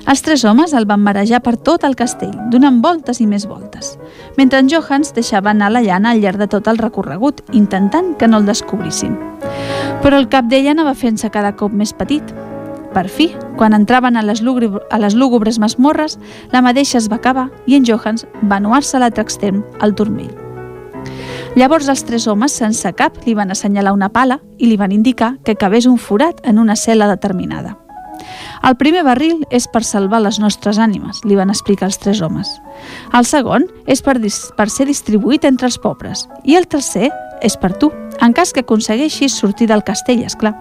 Els 0.06 0.22
tres 0.22 0.44
homes 0.46 0.74
el 0.78 0.86
van 0.86 1.02
marejar 1.02 1.40
per 1.42 1.56
tot 1.58 1.84
el 1.88 1.96
castell, 1.98 2.34
donant 2.54 2.78
voltes 2.84 3.18
i 3.24 3.26
més 3.26 3.48
voltes, 3.50 3.96
mentre 4.38 4.60
en 4.62 4.68
Johans 4.70 5.16
deixava 5.16 5.50
anar 5.50 5.72
la 5.74 5.82
llana 5.82 6.12
al 6.14 6.22
llarg 6.22 6.38
de 6.38 6.48
tot 6.48 6.68
el 6.70 6.78
recorregut, 6.78 7.42
intentant 7.58 8.14
que 8.20 8.28
no 8.30 8.38
el 8.38 8.46
descobrissin. 8.46 9.16
Però 10.04 10.20
el 10.22 10.30
cap 10.30 10.46
d'ella 10.46 10.76
anava 10.76 10.94
fent-se 10.94 11.32
cada 11.34 11.56
cop 11.58 11.74
més 11.74 11.94
petit. 11.98 12.22
Per 12.94 13.08
fi, 13.10 13.32
quan 13.58 13.74
entraven 13.74 14.16
a 14.16 14.22
les, 14.22 14.44
a 14.46 15.00
les 15.02 15.16
lúgubres 15.18 15.58
masmorres, 15.60 16.20
la 16.54 16.62
mateixa 16.62 17.00
es 17.00 17.10
va 17.10 17.18
acabar 17.18 17.50
i 17.66 17.76
en 17.76 17.88
Johans 17.90 18.28
va 18.44 18.62
anuar-se 18.62 18.98
a 18.98 19.02
l'altre 19.02 19.26
extrem, 19.26 19.64
al 19.82 19.96
turmell. 19.98 20.32
Llavors 21.56 21.90
els 21.90 22.04
tres 22.06 22.28
homes, 22.28 22.54
sense 22.54 22.92
cap, 22.94 23.18
li 23.26 23.34
van 23.34 23.50
assenyalar 23.50 23.96
una 23.96 24.12
pala 24.14 24.38
i 24.60 24.70
li 24.70 24.78
van 24.78 24.94
indicar 24.94 25.38
que 25.44 25.58
cabés 25.58 25.90
un 25.90 25.98
forat 25.98 26.46
en 26.46 26.60
una 26.60 26.78
cel·la 26.78 27.10
determinada. 27.10 27.80
El 28.66 28.74
primer 28.82 29.04
barril 29.06 29.44
és 29.54 29.68
per 29.70 29.84
salvar 29.86 30.24
les 30.24 30.40
nostres 30.42 30.80
ànimes, 30.82 31.20
li 31.22 31.36
van 31.38 31.52
explicar 31.54 31.86
els 31.86 32.00
tres 32.02 32.22
homes. 32.26 32.50
El 33.14 33.28
segon 33.30 33.68
és 33.86 34.02
per, 34.02 34.16
per 34.58 34.68
ser 34.74 34.88
distribuït 34.90 35.46
entre 35.46 35.70
els 35.70 35.78
pobres. 35.78 36.26
I 36.50 36.58
el 36.58 36.66
tercer 36.66 37.12
és 37.46 37.58
per 37.62 37.76
tu, 37.78 37.92
en 38.26 38.34
cas 38.34 38.56
que 38.56 38.66
aconsegueixis 38.66 39.38
sortir 39.38 39.70
del 39.70 39.86
castell, 39.86 40.26
és 40.26 40.34
clar. 40.34 40.56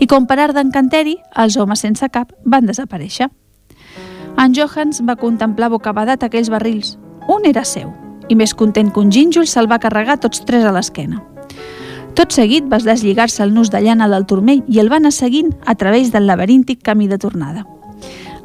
I 0.00 0.08
com 0.08 0.24
per 0.24 0.40
art 0.40 0.56
d'encanteri, 0.56 1.18
els 1.36 1.60
homes 1.60 1.84
sense 1.84 2.08
cap 2.08 2.32
van 2.46 2.64
desaparèixer. 2.64 3.28
En 4.40 4.56
Johans 4.56 5.02
va 5.04 5.20
contemplar 5.20 5.68
bocabadat 5.72 6.24
aquells 6.24 6.48
barrils. 6.48 6.96
Un 7.28 7.44
era 7.44 7.64
seu, 7.68 7.92
i 8.32 8.36
més 8.40 8.56
content 8.56 8.88
que 8.88 9.04
un 9.04 9.12
gínjol 9.12 9.44
se'l 9.44 9.68
va 9.68 9.82
carregar 9.82 10.16
tots 10.22 10.46
tres 10.48 10.64
a 10.64 10.72
l'esquena. 10.72 11.20
Tot 12.16 12.32
seguit 12.32 12.64
vas 12.64 12.86
deslligar-se 12.88 13.42
el 13.44 13.52
nus 13.52 13.68
de 13.70 13.82
llana 13.84 14.08
del 14.08 14.24
turmell 14.24 14.62
i 14.72 14.80
el 14.80 14.88
va 14.88 14.96
anar 14.96 15.12
seguint 15.12 15.50
a 15.66 15.74
través 15.76 16.12
del 16.12 16.26
laberíntic 16.26 16.80
camí 16.82 17.08
de 17.08 17.18
tornada. 17.20 17.66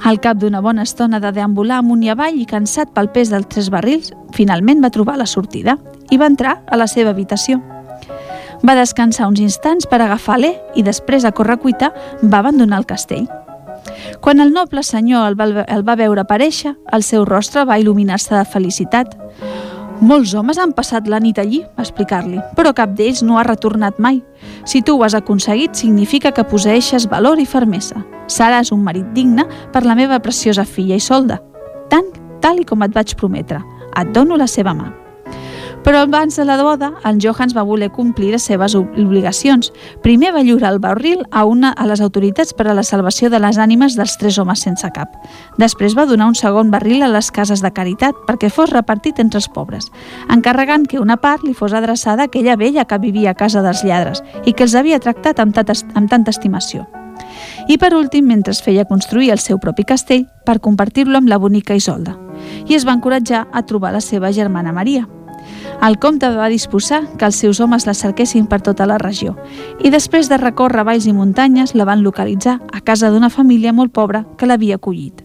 Al 0.04 0.20
cap 0.20 0.42
d'una 0.42 0.60
bona 0.60 0.84
estona 0.84 1.22
de 1.24 1.32
deambular 1.32 1.78
amunt 1.80 2.02
i 2.04 2.10
avall 2.12 2.40
i 2.42 2.48
cansat 2.50 2.92
pel 2.92 3.08
pes 3.16 3.32
dels 3.32 3.48
tres 3.48 3.70
barrils, 3.72 4.12
finalment 4.36 4.84
va 4.84 4.92
trobar 4.92 5.16
la 5.22 5.30
sortida 5.30 5.78
i 6.12 6.20
va 6.20 6.28
entrar 6.28 6.58
a 6.68 6.76
la 6.76 6.88
seva 6.92 7.14
habitació. 7.16 7.62
Va 8.68 8.76
descansar 8.76 9.30
uns 9.30 9.40
instants 9.40 9.88
per 9.88 10.02
agafar 10.02 10.42
l'E 10.42 10.52
i 10.76 10.84
després, 10.84 11.24
a 11.24 11.32
correcuita, 11.32 11.94
va 12.24 12.42
abandonar 12.44 12.82
el 12.82 12.90
castell. 12.90 13.30
Quan 14.22 14.42
el 14.44 14.52
noble 14.54 14.84
senyor 14.84 15.30
el 15.30 15.40
va, 15.40 15.48
el 15.64 15.88
va 15.88 15.96
veure 15.96 16.22
aparèixer, 16.22 16.76
el 16.92 17.08
seu 17.08 17.24
rostre 17.26 17.64
va 17.66 17.80
il·luminar-se 17.80 18.36
de 18.36 18.46
felicitat. 18.46 19.16
Molts 20.02 20.32
homes 20.34 20.58
han 20.58 20.72
passat 20.74 21.06
la 21.06 21.20
nit 21.22 21.38
allí, 21.38 21.60
va 21.78 21.84
explicar-li, 21.86 22.40
però 22.58 22.72
cap 22.74 22.96
d'ells 22.98 23.20
no 23.22 23.36
ha 23.38 23.44
retornat 23.46 24.00
mai. 24.02 24.18
Si 24.66 24.82
tu 24.82 24.96
ho 24.98 25.04
has 25.06 25.14
aconseguit, 25.14 25.76
significa 25.78 26.32
que 26.34 26.46
posseixes 26.50 27.06
valor 27.12 27.38
i 27.38 27.46
fermesa. 27.46 28.02
Seràs 28.26 28.72
un 28.74 28.82
marit 28.82 29.12
digne 29.14 29.46
per 29.72 29.84
la 29.86 29.94
meva 29.94 30.18
preciosa 30.20 30.66
filla 30.66 30.98
i 30.98 31.06
solda, 31.06 31.38
tant 31.94 32.10
tal 32.42 32.64
i 32.64 32.66
com 32.66 32.82
et 32.82 32.98
vaig 32.98 33.14
prometre. 33.14 33.62
Et 33.94 34.10
dono 34.16 34.42
la 34.42 34.50
seva 34.50 34.74
mà. 34.74 34.90
Però 35.84 36.04
abans 36.06 36.36
de 36.38 36.46
la 36.46 36.62
boda, 36.62 36.92
en 37.04 37.18
Johans 37.20 37.56
va 37.58 37.64
voler 37.66 37.90
complir 37.92 38.32
les 38.36 38.44
seves 38.46 38.76
obligacions. 38.76 39.72
Primer 40.04 40.30
va 40.36 40.44
lliurar 40.46 40.74
el 40.76 40.80
barril 40.80 41.24
a, 41.32 41.44
una, 41.46 41.72
a 41.74 41.88
les 41.90 42.02
autoritats 42.06 42.54
per 42.54 42.68
a 42.68 42.76
la 42.78 42.84
salvació 42.86 43.32
de 43.34 43.40
les 43.42 43.58
ànimes 43.58 43.98
dels 43.98 44.14
tres 44.22 44.38
homes 44.38 44.62
sense 44.62 44.88
cap. 44.94 45.18
Després 45.58 45.98
va 45.98 46.06
donar 46.06 46.30
un 46.30 46.38
segon 46.38 46.70
barril 46.70 47.02
a 47.02 47.10
les 47.10 47.32
cases 47.34 47.66
de 47.66 47.74
caritat 47.74 48.16
perquè 48.28 48.52
fos 48.54 48.70
repartit 48.70 49.20
entre 49.20 49.42
els 49.42 49.50
pobres, 49.50 49.90
encarregant 50.30 50.86
que 50.86 51.02
una 51.02 51.18
part 51.18 51.42
li 51.44 51.56
fos 51.58 51.74
adreçada 51.74 52.28
a 52.28 52.30
aquella 52.30 52.56
vella 52.56 52.86
que 52.86 53.02
vivia 53.02 53.32
a 53.32 53.40
casa 53.40 53.66
dels 53.66 53.82
lladres 53.84 54.22
i 54.46 54.54
que 54.54 54.70
els 54.70 54.76
havia 54.76 55.02
tractat 55.02 55.42
amb, 55.42 55.56
tata, 55.56 55.74
amb 55.96 56.10
tanta 56.10 56.30
estimació. 56.30 56.86
I 57.68 57.78
per 57.78 57.94
últim, 57.96 58.28
mentre 58.28 58.54
es 58.54 58.62
feia 58.62 58.86
construir 58.86 59.32
el 59.32 59.40
seu 59.40 59.60
propi 59.60 59.86
castell 59.88 60.28
per 60.46 60.60
compartir-lo 60.60 61.18
amb 61.18 61.30
la 61.30 61.40
bonica 61.42 61.78
Isolda. 61.78 62.18
I 62.68 62.76
es 62.78 62.86
va 62.86 62.94
encoratjar 62.98 63.48
a 63.52 63.66
trobar 63.66 63.94
la 63.94 64.02
seva 64.02 64.32
germana 64.34 64.74
Maria, 64.74 65.08
el 65.88 65.98
comte 65.98 66.30
va 66.30 66.50
disposar 66.50 67.02
que 67.18 67.26
els 67.26 67.40
seus 67.42 67.60
homes 67.60 67.88
la 67.88 67.96
cerquessin 67.98 68.46
per 68.46 68.62
tota 68.62 68.86
la 68.86 69.00
regió 69.02 69.34
i 69.82 69.90
després 69.90 70.30
de 70.30 70.38
recórrer 70.38 70.86
valls 70.86 71.08
i 71.10 71.14
muntanyes 71.18 71.74
la 71.74 71.88
van 71.90 72.04
localitzar 72.06 72.60
a 72.72 72.82
casa 72.86 73.10
d'una 73.10 73.32
família 73.34 73.74
molt 73.74 73.94
pobra 73.94 74.26
que 74.38 74.46
l'havia 74.46 74.78
acollit. 74.78 75.24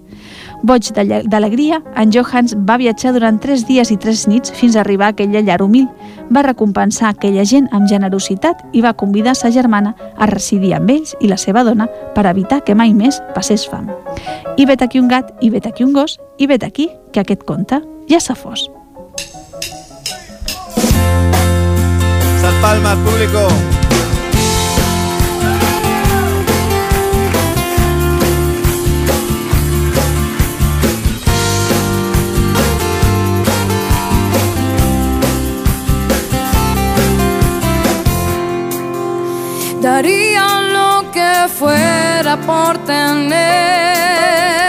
Boig 0.64 0.88
d'alegria, 0.96 1.82
en 1.94 2.12
Johans 2.12 2.54
va 2.56 2.78
viatjar 2.80 3.12
durant 3.12 3.38
tres 3.38 3.66
dies 3.68 3.90
i 3.92 3.98
tres 4.00 4.25
nits 4.26 4.52
fins 4.56 4.76
a 4.76 4.80
arribar 4.80 5.10
a 5.10 5.14
aquella 5.14 5.42
llar 5.44 5.60
humil. 5.62 5.86
Va 6.32 6.42
recompensar 6.46 7.10
aquella 7.10 7.44
gent 7.44 7.68
amb 7.76 7.88
generositat 7.90 8.64
i 8.72 8.80
va 8.80 8.96
convidar 8.96 9.36
sa 9.36 9.52
germana 9.52 9.94
a 10.16 10.26
residir 10.30 10.72
amb 10.75 10.90
ells 10.90 11.14
i 11.20 11.28
la 11.28 11.36
seva 11.36 11.64
dona 11.64 11.88
per 12.16 12.26
evitar 12.32 12.62
que 12.64 12.75
mai 12.75 12.94
més 12.94 13.20
passés 13.34 13.68
fam. 13.68 13.92
I 14.56 14.64
vet 14.64 14.82
aquí 14.82 14.98
un 14.98 15.12
gat, 15.12 15.36
i 15.40 15.50
vet 15.50 15.66
aquí 15.66 15.84
un 15.84 15.92
gos, 15.92 16.18
i 16.38 16.48
vet 16.48 16.64
aquí 16.64 16.88
que 17.12 17.20
aquest 17.20 17.44
conte 17.44 17.82
ja 18.08 18.20
s'ha 18.20 18.34
fos. 18.34 18.70
Palmas, 22.66 22.96
público. 23.06 23.46
Daría 39.80 40.46
lo 40.76 41.12
que 41.12 41.32
fuera 41.58 42.37
por 42.49 42.78
tener 42.78 44.65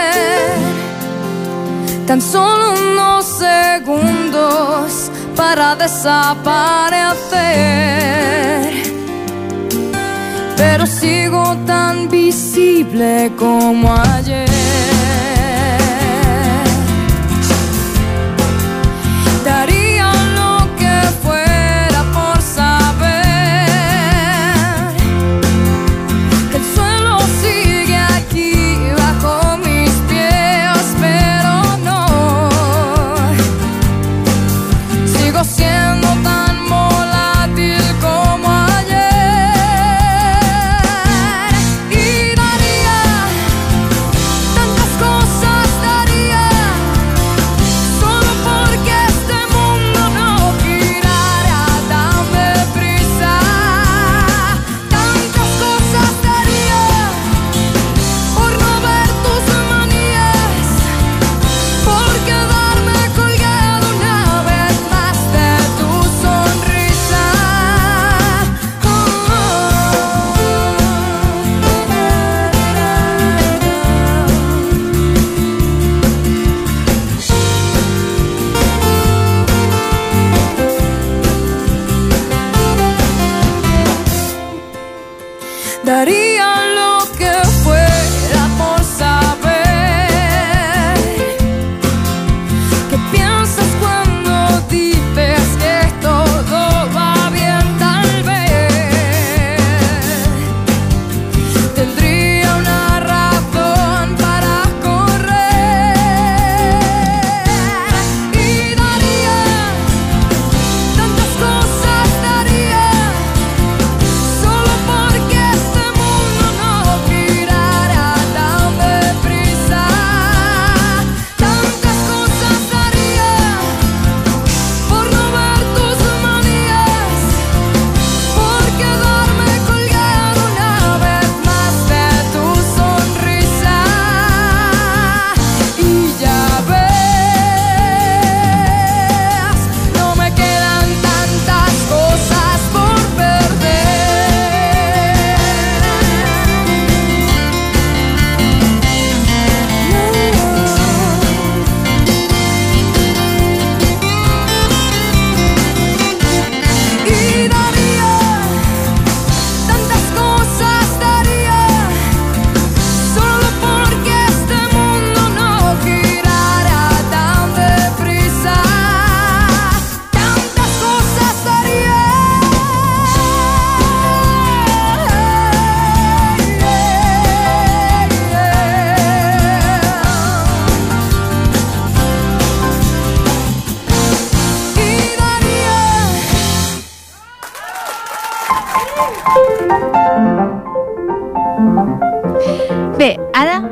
tan 2.08 2.22
solo 2.22 2.72
unos 2.72 3.26
segundos 3.26 5.10
para 5.36 5.76
desaparecer. 5.76 7.12
Pero 10.56 10.86
sigo 10.86 11.54
tan 11.66 12.08
visible 12.08 13.30
como 13.36 13.94
ayer. 13.94 14.57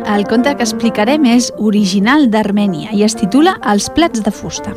El 0.06 0.22
conte 0.30 0.52
que 0.54 0.62
explicarem 0.62 1.24
és 1.26 1.48
original 1.58 2.28
d'Armènia 2.30 2.92
i 2.94 3.00
es 3.02 3.16
titula 3.18 3.56
Els 3.72 3.88
plats 3.90 4.20
de 4.22 4.30
fusta. 4.30 4.70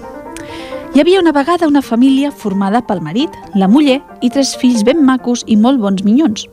Hi 0.96 1.04
havia 1.04 1.20
una 1.22 1.34
vegada 1.36 1.68
una 1.70 1.84
família 1.86 2.32
formada 2.32 2.82
pel 2.88 3.04
marit, 3.06 3.36
la 3.54 3.68
muller 3.70 4.00
i 4.26 4.32
tres 4.34 4.56
fills 4.58 4.82
ben 4.88 5.04
macos 5.06 5.44
i 5.46 5.56
molt 5.56 5.78
bons 5.84 6.02
minyons. 6.02 6.48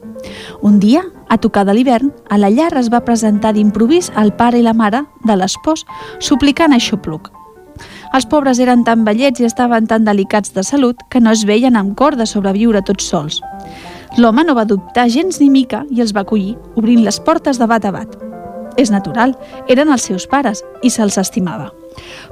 Un 0.61 0.77
dia, 0.77 1.01
a 1.27 1.39
tocar 1.41 1.63
de 1.65 1.73
l'hivern, 1.73 2.11
a 2.29 2.37
la 2.37 2.51
llar 2.53 2.69
es 2.77 2.91
va 2.93 3.01
presentar 3.01 3.55
d'improvís 3.57 4.11
el 4.15 4.29
pare 4.37 4.61
i 4.61 4.67
la 4.67 4.75
mare 4.77 5.01
de 5.25 5.39
l'espòs, 5.39 5.81
suplicant 6.19 6.77
aixopluc. 6.77 7.31
Els 8.13 8.29
pobres 8.29 8.61
eren 8.61 8.85
tan 8.85 9.01
vellets 9.09 9.41
i 9.41 9.49
estaven 9.49 9.89
tan 9.89 10.05
delicats 10.05 10.53
de 10.53 10.61
salut 10.61 11.01
que 11.09 11.19
no 11.19 11.33
es 11.33 11.47
veien 11.49 11.75
amb 11.75 11.97
cor 11.97 12.15
de 12.15 12.29
sobreviure 12.29 12.85
tots 12.85 13.09
sols. 13.09 13.41
L'home 14.21 14.45
no 14.45 14.53
va 14.53 14.69
dubtar 14.69 15.09
gens 15.09 15.41
ni 15.41 15.49
mica 15.49 15.83
i 15.89 16.05
els 16.05 16.13
va 16.13 16.21
acollir, 16.21 16.55
obrint 16.77 17.01
les 17.01 17.19
portes 17.19 17.57
de 17.57 17.65
bat 17.65 17.89
a 17.89 17.95
bat. 17.97 18.17
És 18.77 18.91
natural, 18.93 19.33
eren 19.67 19.89
els 19.89 20.05
seus 20.07 20.27
pares 20.29 20.63
i 20.85 20.91
se'ls 20.93 21.17
estimava. 21.17 21.71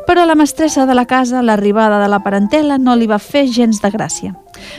Però 0.06 0.22
a 0.22 0.30
la 0.30 0.36
mestressa 0.38 0.86
de 0.86 0.94
la 0.94 1.08
casa, 1.10 1.42
l'arribada 1.42 1.98
de 2.04 2.10
la 2.10 2.22
parentela 2.22 2.78
no 2.78 2.96
li 2.96 3.08
va 3.10 3.18
fer 3.20 3.48
gens 3.50 3.82
de 3.82 3.90
gràcia. 3.90 4.36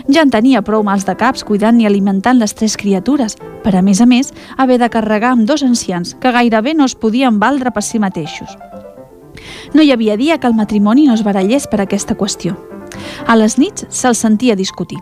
Ja 0.08 0.22
en 0.22 0.30
tenia 0.30 0.62
prou 0.62 0.84
mals 0.86 1.04
de 1.06 1.16
caps 1.18 1.42
cuidant 1.44 1.80
i 1.80 1.86
alimentant 1.86 2.38
les 2.38 2.54
tres 2.54 2.76
criatures, 2.78 3.36
per 3.64 3.74
a 3.74 3.82
més 3.82 4.00
a 4.00 4.06
més 4.06 4.32
haver 4.56 4.78
de 4.78 4.90
carregar 4.90 5.34
amb 5.34 5.48
dos 5.48 5.66
ancians 5.66 6.14
que 6.20 6.32
gairebé 6.32 6.74
no 6.74 6.86
es 6.86 6.94
podien 6.94 7.40
valdre 7.42 7.74
per 7.74 7.82
si 7.82 7.98
mateixos. 7.98 8.56
No 9.74 9.82
hi 9.82 9.92
havia 9.92 10.16
dia 10.16 10.38
que 10.38 10.46
el 10.46 10.54
matrimoni 10.54 11.06
no 11.06 11.14
es 11.14 11.24
barallés 11.24 11.66
per 11.66 11.82
aquesta 11.82 12.16
qüestió. 12.16 12.54
A 13.26 13.36
les 13.36 13.58
nits 13.58 13.86
se'ls 13.90 14.22
sentia 14.22 14.56
discutir. 14.56 14.98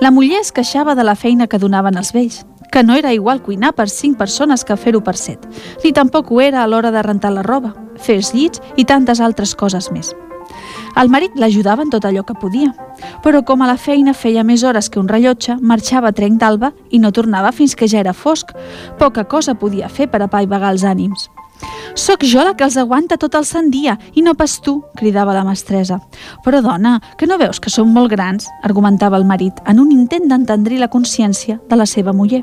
La 0.00 0.10
muller 0.10 0.40
es 0.40 0.50
queixava 0.52 0.96
de 0.98 1.04
la 1.06 1.14
feina 1.14 1.46
que 1.46 1.60
donaven 1.62 1.96
els 1.96 2.10
vells, 2.12 2.42
que 2.72 2.82
no 2.82 2.94
era 2.96 3.12
igual 3.12 3.42
cuinar 3.42 3.74
per 3.76 3.88
cinc 3.92 4.18
persones 4.18 4.64
que 4.64 4.76
fer-ho 4.80 5.04
per 5.04 5.14
set, 5.20 5.44
ni 5.84 5.92
tampoc 5.92 6.32
ho 6.32 6.40
era 6.40 6.62
a 6.62 6.66
l'hora 6.66 6.90
de 6.90 7.02
rentar 7.04 7.30
la 7.30 7.44
roba, 7.46 7.74
fer 8.00 8.16
els 8.18 8.32
llits 8.34 8.62
i 8.76 8.86
tantes 8.88 9.20
altres 9.20 9.54
coses 9.54 9.92
més. 9.92 10.14
El 10.96 11.08
marit 11.12 11.36
l'ajudava 11.36 11.84
en 11.84 11.90
tot 11.92 12.04
allò 12.04 12.24
que 12.24 12.36
podia, 12.36 12.72
però 13.24 13.42
com 13.44 13.62
a 13.62 13.68
la 13.68 13.76
feina 13.76 14.14
feia 14.16 14.44
més 14.44 14.64
hores 14.64 14.90
que 14.90 15.00
un 15.00 15.08
rellotge, 15.08 15.56
marxava 15.60 16.10
a 16.10 16.16
trenc 16.16 16.40
d'alba 16.40 16.72
i 16.90 16.98
no 16.98 17.12
tornava 17.12 17.52
fins 17.52 17.76
que 17.76 17.88
ja 17.88 18.00
era 18.00 18.12
fosc. 18.12 18.52
Poca 18.98 19.24
cosa 19.24 19.54
podia 19.54 19.88
fer 19.88 20.08
per 20.10 20.22
apaivagar 20.22 20.72
els 20.72 20.84
ànims. 20.84 21.28
Soc 21.94 22.24
jo 22.24 22.42
la 22.42 22.54
que 22.56 22.64
els 22.64 22.78
aguanta 22.80 23.18
tot 23.20 23.36
el 23.38 23.44
sant 23.46 23.68
dia 23.70 23.98
i 24.16 24.24
no 24.24 24.34
pas 24.34 24.58
tu, 24.64 24.80
cridava 24.96 25.36
la 25.36 25.44
mestressa. 25.44 26.00
Però 26.44 26.62
dona, 26.64 26.98
que 27.18 27.28
no 27.28 27.38
veus 27.38 27.60
que 27.60 27.70
som 27.70 27.92
molt 27.92 28.10
grans? 28.10 28.48
argumentava 28.62 29.20
el 29.20 29.28
marit, 29.28 29.60
en 29.66 29.80
un 29.80 29.92
intent 29.92 30.28
d'entendrir 30.28 30.80
la 30.80 30.90
consciència 30.90 31.60
de 31.68 31.76
la 31.76 31.86
seva 31.86 32.16
muller. 32.16 32.42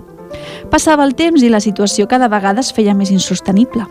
Passava 0.69 1.05
el 1.05 1.15
temps 1.15 1.41
i 1.43 1.49
la 1.49 1.61
situació 1.63 2.07
cada 2.07 2.27
vegada 2.29 2.61
es 2.61 2.73
feia 2.73 2.93
més 2.93 3.11
insostenible. 3.11 3.85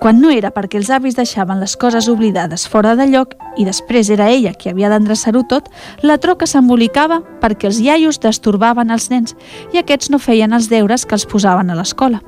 Quan 0.00 0.20
no 0.20 0.30
era 0.30 0.52
perquè 0.54 0.78
els 0.78 0.90
avis 0.92 1.16
deixaven 1.16 1.60
les 1.60 1.76
coses 1.76 2.08
oblidades 2.12 2.66
fora 2.68 2.94
de 2.96 3.08
lloc 3.10 3.34
i 3.56 3.64
després 3.64 4.10
era 4.12 4.28
ella 4.30 4.54
qui 4.54 4.70
havia 4.70 4.90
d'endreçar-ho 4.92 5.42
tot, 5.48 5.68
la 6.02 6.18
troca 6.22 6.46
s'embolicava 6.46 7.22
perquè 7.42 7.70
els 7.70 7.80
iaios 7.80 8.20
destorbaven 8.22 8.92
els 8.94 9.10
nens 9.10 9.36
i 9.72 9.82
aquests 9.82 10.12
no 10.12 10.22
feien 10.22 10.52
els 10.52 10.70
deures 10.72 11.06
que 11.06 11.16
els 11.18 11.26
posaven 11.26 11.70
a 11.70 11.78
l'escola. 11.78 12.22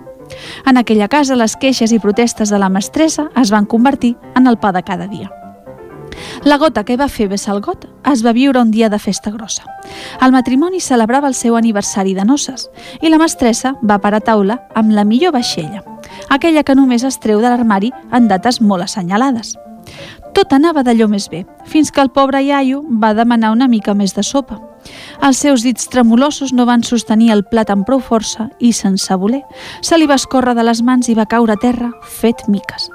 En 0.67 0.77
aquella 0.77 1.09
casa, 1.09 1.37
les 1.37 1.57
queixes 1.57 1.93
i 1.93 2.03
protestes 2.03 2.53
de 2.53 2.61
la 2.61 2.69
mestressa 2.69 3.31
es 3.41 3.53
van 3.55 3.67
convertir 3.67 4.17
en 4.37 4.47
el 4.47 4.59
pa 4.61 4.73
de 4.73 4.85
cada 4.85 5.09
dia. 5.09 5.38
La 6.45 6.59
gota 6.59 6.85
que 6.85 6.97
va 6.97 7.09
fer 7.09 7.29
vessar 7.29 7.55
el 7.57 7.63
got 7.63 7.87
es 8.13 8.25
va 8.25 8.33
viure 8.33 8.61
un 8.61 8.71
dia 8.71 8.89
de 8.89 8.99
festa 8.99 9.31
grossa. 9.31 9.65
El 10.23 10.33
matrimoni 10.33 10.81
celebrava 10.81 11.29
el 11.29 11.35
seu 11.35 11.57
aniversari 11.57 12.15
de 12.15 12.25
noces 12.25 12.69
i 13.01 13.11
la 13.11 13.19
mestressa 13.19 13.75
va 13.83 14.01
parar 14.03 14.23
taula 14.25 14.61
amb 14.75 14.93
la 14.93 15.05
millor 15.05 15.33
vaixella, 15.37 15.83
aquella 16.29 16.65
que 16.65 16.77
només 16.79 17.05
es 17.05 17.19
treu 17.19 17.41
de 17.41 17.49
l'armari 17.49 17.93
en 18.13 18.29
dates 18.29 18.61
molt 18.61 18.87
assenyalades. 18.87 19.57
Tot 20.35 20.53
anava 20.55 20.85
d'allò 20.87 21.09
més 21.11 21.27
bé, 21.33 21.45
fins 21.67 21.91
que 21.91 22.03
el 22.05 22.13
pobre 22.15 22.43
iaio 22.45 22.83
va 23.03 23.15
demanar 23.15 23.51
una 23.55 23.69
mica 23.69 23.95
més 23.95 24.15
de 24.15 24.23
sopa. 24.23 24.61
Els 25.25 25.41
seus 25.43 25.65
dits 25.67 25.89
tremolosos 25.91 26.53
no 26.55 26.67
van 26.69 26.85
sostenir 26.87 27.33
el 27.35 27.45
plat 27.51 27.73
amb 27.75 27.87
prou 27.89 28.01
força 28.01 28.49
i, 28.61 28.73
sense 28.73 29.17
voler, 29.19 29.43
se 29.83 29.99
li 29.99 30.07
va 30.07 30.21
escórrer 30.21 30.55
de 30.55 30.67
les 30.69 30.85
mans 30.85 31.09
i 31.09 31.19
va 31.19 31.27
caure 31.27 31.57
a 31.57 31.61
terra 31.65 31.91
fet 32.21 32.47
miques. 32.49 32.91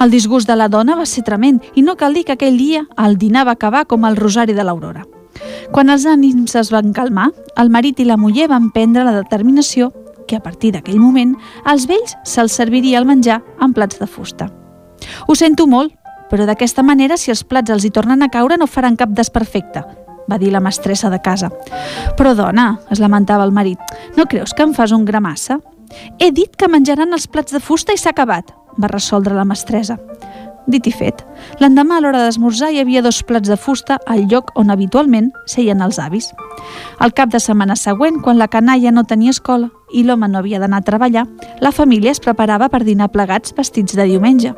El 0.00 0.10
disgust 0.10 0.48
de 0.48 0.56
la 0.56 0.68
dona 0.68 0.96
va 0.98 1.06
ser 1.06 1.24
tremend 1.24 1.62
i 1.74 1.82
no 1.82 1.96
cal 1.96 2.14
dir 2.14 2.24
que 2.24 2.36
aquell 2.36 2.58
dia 2.58 2.84
el 2.98 3.18
dinar 3.18 3.46
va 3.46 3.56
acabar 3.58 3.86
com 3.86 4.04
el 4.04 4.16
rosari 4.16 4.54
de 4.54 4.64
l'aurora. 4.64 5.04
Quan 5.72 5.90
els 5.90 6.06
ànims 6.06 6.54
es 6.58 6.70
van 6.70 6.92
calmar, 6.92 7.30
el 7.56 7.70
marit 7.70 8.00
i 8.00 8.06
la 8.06 8.18
muller 8.20 8.48
van 8.48 8.70
prendre 8.70 9.04
la 9.04 9.14
determinació 9.16 9.90
que 10.28 10.36
a 10.36 10.42
partir 10.42 10.72
d'aquell 10.74 11.00
moment 11.00 11.34
als 11.64 11.88
vells 11.90 12.16
se'ls 12.24 12.54
serviria 12.54 12.98
el 13.00 13.08
menjar 13.08 13.42
en 13.60 13.74
plats 13.74 13.98
de 14.00 14.06
fusta. 14.06 14.48
Ho 15.26 15.34
sento 15.34 15.66
molt, 15.66 15.92
però 16.30 16.46
d'aquesta 16.48 16.82
manera 16.82 17.18
si 17.20 17.30
els 17.30 17.44
plats 17.44 17.70
els 17.70 17.84
hi 17.84 17.92
tornen 17.92 18.22
a 18.22 18.30
caure 18.32 18.56
no 18.56 18.66
faran 18.70 18.96
cap 18.96 19.12
desperfecte, 19.12 19.84
va 20.30 20.38
dir 20.38 20.50
la 20.52 20.62
mestressa 20.64 21.10
de 21.10 21.20
casa. 21.20 21.50
Però 22.16 22.34
dona, 22.34 22.78
es 22.90 23.00
lamentava 23.02 23.44
el 23.44 23.52
marit, 23.52 23.80
no 24.16 24.26
creus 24.30 24.54
que 24.54 24.64
em 24.64 24.74
fas 24.74 24.92
un 24.92 25.04
gramassa? 25.04 25.60
He 26.18 26.30
dit 26.32 26.56
que 26.56 26.68
menjaran 26.68 27.12
els 27.12 27.28
plats 27.28 27.52
de 27.52 27.60
fusta 27.60 27.92
i 27.92 28.00
s'ha 28.00 28.14
acabat, 28.14 28.50
va 28.80 28.90
resoldre 28.92 29.34
la 29.34 29.44
mestressa. 29.44 29.98
Dit 30.66 30.86
i 30.88 30.92
fet, 30.96 31.20
l'endemà 31.60 31.98
a 31.98 32.00
l'hora 32.00 32.22
d'esmorzar 32.24 32.70
hi 32.72 32.78
havia 32.80 33.02
dos 33.04 33.20
plats 33.28 33.50
de 33.52 33.56
fusta 33.60 33.98
al 34.08 34.24
lloc 34.30 34.52
on 34.56 34.72
habitualment 34.72 35.28
seien 35.50 35.82
els 35.84 35.98
avis. 36.00 36.30
Al 37.04 37.12
cap 37.12 37.28
de 37.32 37.40
setmana 37.40 37.76
següent, 37.76 38.22
quan 38.24 38.40
la 38.40 38.48
canalla 38.48 38.92
no 38.94 39.04
tenia 39.04 39.34
escola 39.34 39.68
i 39.92 40.04
l'home 40.04 40.28
no 40.28 40.40
havia 40.40 40.62
d'anar 40.62 40.80
a 40.80 40.86
treballar, 40.86 41.26
la 41.60 41.72
família 41.72 42.14
es 42.14 42.22
preparava 42.24 42.70
per 42.72 42.80
dinar 42.84 43.12
plegats 43.12 43.52
vestits 43.56 43.92
de 43.92 44.08
diumenge. 44.08 44.54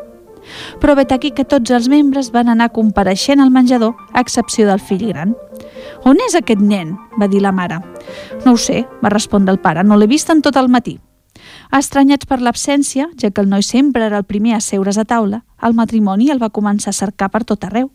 Però 0.78 0.94
vet 0.94 1.10
aquí 1.10 1.32
que 1.34 1.44
tots 1.44 1.74
els 1.74 1.88
membres 1.90 2.30
van 2.30 2.52
anar 2.52 2.70
compareixent 2.76 3.42
al 3.42 3.50
menjador, 3.50 3.96
a 4.12 4.22
excepció 4.22 4.68
del 4.68 4.78
fill 4.78 5.08
gran. 5.08 5.34
On 6.06 6.18
és 6.28 6.38
aquest 6.38 6.62
nen? 6.62 6.94
va 7.18 7.26
dir 7.26 7.42
la 7.42 7.50
mare. 7.50 7.80
No 8.44 8.54
ho 8.54 8.56
sé, 8.60 8.84
va 9.02 9.10
respondre 9.10 9.50
el 9.50 9.58
pare, 9.58 9.82
no 9.82 9.98
l'he 9.98 10.06
vist 10.06 10.30
en 10.30 10.42
tot 10.42 10.56
el 10.56 10.70
matí. 10.70 11.00
Estranyats 11.74 12.26
per 12.26 12.38
l'absència, 12.40 13.08
ja 13.18 13.30
que 13.30 13.42
el 13.42 13.50
noi 13.50 13.64
sempre 13.66 14.06
era 14.06 14.18
el 14.18 14.24
primer 14.24 14.54
a 14.54 14.60
seure's 14.60 14.98
a 14.98 15.04
taula, 15.04 15.42
el 15.62 15.74
matrimoni 15.74 16.30
el 16.30 16.42
va 16.42 16.52
començar 16.54 16.92
a 16.92 16.98
cercar 16.98 17.30
per 17.32 17.42
tot 17.44 17.64
arreu. 17.64 17.90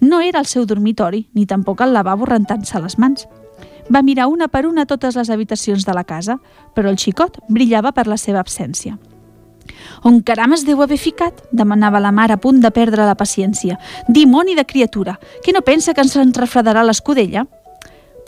No 0.00 0.20
era 0.20 0.38
el 0.38 0.46
seu 0.46 0.66
dormitori, 0.66 1.26
ni 1.34 1.46
tampoc 1.46 1.82
el 1.82 1.92
lavabo 1.92 2.28
rentant-se 2.28 2.80
les 2.80 2.98
mans. 2.98 3.26
Va 3.90 4.02
mirar 4.02 4.28
una 4.28 4.48
per 4.48 4.66
una 4.66 4.86
totes 4.86 5.16
les 5.16 5.30
habitacions 5.30 5.84
de 5.84 5.94
la 5.94 6.04
casa, 6.04 6.38
però 6.74 6.90
el 6.90 6.98
xicot 6.98 7.40
brillava 7.48 7.92
per 7.92 8.06
la 8.06 8.18
seva 8.20 8.40
absència. 8.40 8.98
On 10.06 10.20
caram 10.22 10.54
es 10.54 10.64
deu 10.64 10.80
haver 10.82 10.98
ficat? 10.98 11.42
demanava 11.52 12.00
la 12.00 12.12
mare 12.12 12.36
a 12.36 12.40
punt 12.40 12.60
de 12.60 12.70
perdre 12.70 13.04
la 13.04 13.16
paciència. 13.16 13.78
Dimoni 14.08 14.54
de 14.54 14.64
criatura, 14.64 15.18
que 15.44 15.52
no 15.52 15.62
pensa 15.62 15.94
que 15.94 16.04
ens 16.04 16.16
en 16.16 16.32
refredarà 16.34 16.84
l'escudella? 16.84 17.46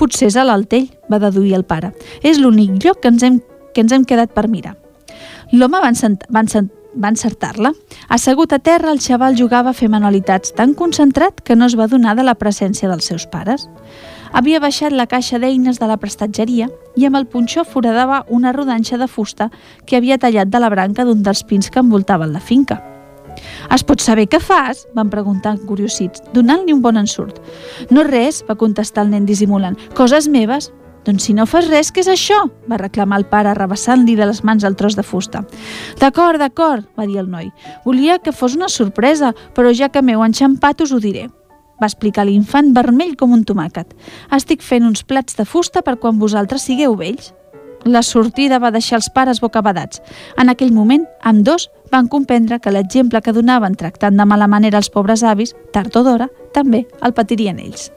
Potser 0.01 0.31
és 0.31 0.37
a 0.37 0.45
l'Altell, 0.45 0.89
va 1.13 1.21
deduir 1.21 1.55
el 1.55 1.65
pare. 1.69 1.93
És 2.23 2.41
l'únic 2.41 2.81
lloc 2.85 3.03
que 3.03 3.13
ens 3.13 3.23
hem, 3.23 3.41
que 3.75 3.85
ens 3.85 3.93
hem 3.93 4.05
quedat 4.05 4.35
per 4.35 4.49
mirar. 4.49 4.77
L'home 5.53 5.81
va, 5.83 5.91
va, 5.91 6.43
va 6.95 7.11
encertar-la. 7.11 7.73
Assegut 8.09 8.53
a 8.53 8.59
terra, 8.59 8.93
el 8.93 9.01
xaval 9.03 9.39
jugava 9.39 9.71
a 9.71 9.77
fer 9.77 9.89
manualitats 9.91 10.55
tan 10.55 10.75
concentrat 10.75 11.41
que 11.43 11.57
no 11.57 11.67
es 11.67 11.77
va 11.79 11.89
donar 11.91 12.17
de 12.17 12.27
la 12.27 12.37
presència 12.39 12.91
dels 12.91 13.11
seus 13.11 13.27
pares. 13.27 13.69
Havia 14.33 14.61
baixat 14.63 14.95
la 14.95 15.09
caixa 15.11 15.41
d'eines 15.43 15.81
de 15.81 15.89
la 15.91 15.99
prestatgeria 15.99 16.69
i 16.97 17.07
amb 17.07 17.19
el 17.19 17.27
punxó 17.27 17.65
foradava 17.67 18.25
una 18.29 18.53
rodanxa 18.55 18.99
de 18.99 19.09
fusta 19.11 19.51
que 19.87 19.99
havia 19.99 20.19
tallat 20.23 20.49
de 20.49 20.61
la 20.63 20.71
branca 20.71 21.05
d'un 21.05 21.25
dels 21.27 21.43
pins 21.43 21.71
que 21.71 21.83
envoltaven 21.83 22.33
la 22.33 22.41
finca. 22.41 22.79
Es 23.75 23.83
pot 23.87 24.03
saber 24.03 24.27
què 24.31 24.41
fas? 24.43 24.87
van 24.95 25.11
preguntar 25.11 25.57
curiosits, 25.67 26.23
donant-li 26.35 26.75
un 26.75 26.83
bon 26.83 26.99
ensurt. 27.01 27.41
No 27.91 28.05
res, 28.07 28.43
va 28.49 28.59
contestar 28.59 29.07
el 29.07 29.15
nen 29.15 29.27
dissimulant. 29.27 29.79
Coses 29.97 30.29
meves? 30.29 30.71
Doncs 31.05 31.27
si 31.27 31.35
no 31.35 31.47
fas 31.49 31.69
res, 31.71 31.91
què 31.93 32.05
és 32.05 32.11
això? 32.13 32.43
va 32.71 32.79
reclamar 32.81 33.19
el 33.21 33.27
pare, 33.27 33.55
rebassant-li 33.57 34.15
de 34.17 34.29
les 34.29 34.45
mans 34.45 34.65
el 34.65 34.77
tros 34.77 34.97
de 34.97 35.03
fusta. 35.03 35.45
D'acord, 36.01 36.39
d'acord, 36.39 36.87
va 36.99 37.07
dir 37.09 37.19
el 37.23 37.31
noi. 37.31 37.51
Volia 37.85 38.19
que 38.19 38.33
fos 38.33 38.57
una 38.57 38.69
sorpresa, 38.69 39.35
però 39.57 39.73
ja 39.75 39.89
que 39.89 40.03
m'heu 40.03 40.25
enxampat 40.25 40.83
us 40.87 40.93
ho 40.93 41.01
diré 41.01 41.29
va 41.81 41.89
explicar 41.89 42.27
l'infant 42.29 42.75
vermell 42.77 43.17
com 43.17 43.33
un 43.33 43.45
tomàquet. 43.49 43.95
Estic 44.37 44.61
fent 44.61 44.87
uns 44.87 45.03
plats 45.03 45.39
de 45.39 45.47
fusta 45.49 45.83
per 45.83 45.97
quan 45.97 46.21
vosaltres 46.21 46.67
sigueu 46.69 46.97
vells. 46.97 47.33
La 47.89 48.03
sortida 48.05 48.59
va 48.61 48.71
deixar 48.71 48.99
els 49.01 49.09
pares 49.15 49.41
bocabadats. 49.41 50.03
En 50.37 50.53
aquell 50.53 50.75
moment, 50.77 51.07
amb 51.25 51.41
dos 51.47 51.71
van 51.91 52.11
comprendre 52.13 52.61
que 52.61 52.73
l'exemple 52.75 53.23
que 53.25 53.33
donaven 53.33 53.75
tractant 53.75 54.21
de 54.21 54.27
mala 54.29 54.49
manera 54.49 54.79
els 54.79 54.93
pobres 54.93 55.25
avis, 55.25 55.57
tard 55.73 55.97
o 55.97 56.05
d'hora, 56.05 56.29
també 56.53 56.85
el 57.01 57.17
patirien 57.17 57.59
ells. 57.59 57.89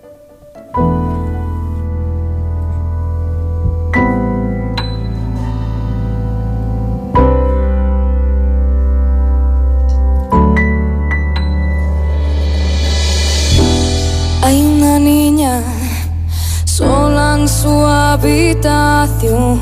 Su 17.63 17.85
habitación, 17.85 19.59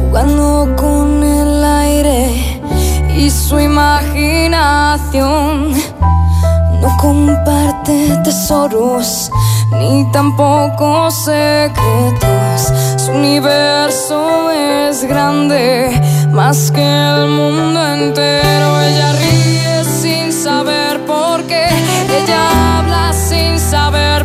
jugando 0.00 0.74
con 0.76 1.22
el 1.22 1.64
aire 1.64 2.60
y 3.16 3.30
su 3.30 3.60
imaginación. 3.60 5.70
No 6.80 6.96
comparte 7.00 8.18
tesoros 8.24 9.30
ni 9.78 10.10
tampoco 10.10 11.08
secretos. 11.12 12.72
Su 12.96 13.12
universo 13.12 14.50
es 14.50 15.04
grande, 15.04 16.02
más 16.32 16.72
que 16.72 16.82
el 16.82 17.28
mundo 17.28 17.94
entero. 17.94 18.80
Ella 18.80 19.12
ríe 19.12 19.84
sin 19.84 20.32
saber 20.32 21.06
por 21.06 21.44
qué, 21.44 21.68
ella 22.20 22.78
habla 22.78 23.12
sin 23.12 23.60
saber 23.60 24.17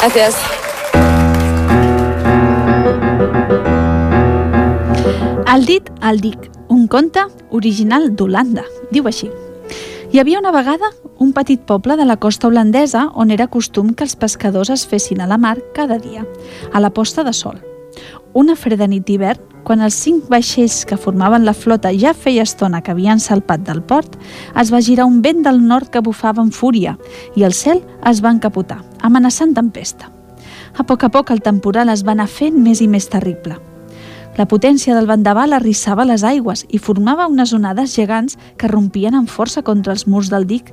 Gracias. 0.00 0.34
El 5.54 5.66
dit 5.66 5.90
al 6.00 6.20
dic, 6.20 6.46
un 6.68 6.86
conte 6.88 7.20
original 7.50 8.06
d'Holanda, 8.16 8.64
diu 8.94 9.04
així. 9.10 9.28
Hi 10.10 10.22
havia 10.22 10.40
una 10.40 10.54
vegada 10.56 10.88
un 11.20 11.34
petit 11.36 11.60
poble 11.68 11.98
de 12.00 12.06
la 12.08 12.16
costa 12.16 12.48
holandesa 12.48 13.10
on 13.12 13.30
era 13.30 13.50
costum 13.52 13.92
que 13.92 14.06
els 14.08 14.16
pescadors 14.16 14.70
es 14.72 14.86
fessin 14.88 15.20
a 15.20 15.28
la 15.28 15.36
mar 15.36 15.58
cada 15.76 15.98
dia, 15.98 16.24
a 16.72 16.80
la 16.80 16.90
posta 16.96 17.22
de 17.22 17.34
sol. 17.36 17.60
Una 18.32 18.56
freda 18.56 18.88
nit 18.88 19.04
d'hivern, 19.04 19.42
quan 19.68 19.84
els 19.84 19.98
cinc 20.00 20.30
vaixells 20.32 20.86
que 20.88 20.96
formaven 20.96 21.44
la 21.44 21.52
flota 21.52 21.92
ja 21.92 22.14
feia 22.16 22.46
estona 22.48 22.80
que 22.80 22.94
havien 22.94 23.20
salpat 23.20 23.66
del 23.68 23.82
port, 23.82 24.16
es 24.56 24.72
va 24.72 24.80
girar 24.80 25.04
un 25.04 25.20
vent 25.20 25.44
del 25.44 25.60
nord 25.60 25.92
que 25.92 26.00
bufava 26.00 26.40
amb 26.40 26.56
fúria 26.56 26.96
i 27.36 27.44
el 27.44 27.52
cel 27.52 27.84
es 28.08 28.24
va 28.24 28.32
encapotar, 28.32 28.80
amenaçant 29.02 29.54
tempesta. 29.54 30.10
A 30.78 30.84
poc 30.86 31.04
a 31.04 31.10
poc 31.10 31.30
el 31.30 31.42
temporal 31.42 31.88
es 31.92 32.04
va 32.06 32.12
anar 32.12 32.28
fent 32.30 32.58
més 32.62 32.80
i 32.80 32.88
més 32.88 33.08
terrible. 33.10 33.56
La 34.38 34.46
potència 34.46 34.94
del 34.94 35.08
vendaval 35.10 35.52
arrissava 35.52 36.06
les 36.06 36.22
aigües 36.24 36.64
i 36.70 36.78
formava 36.78 37.26
unes 37.28 37.52
onades 37.52 37.96
gegants 37.96 38.38
que 38.56 38.70
rompien 38.70 39.16
amb 39.18 39.28
força 39.28 39.62
contra 39.62 39.92
els 39.92 40.06
murs 40.06 40.30
del 40.30 40.46
dic 40.46 40.70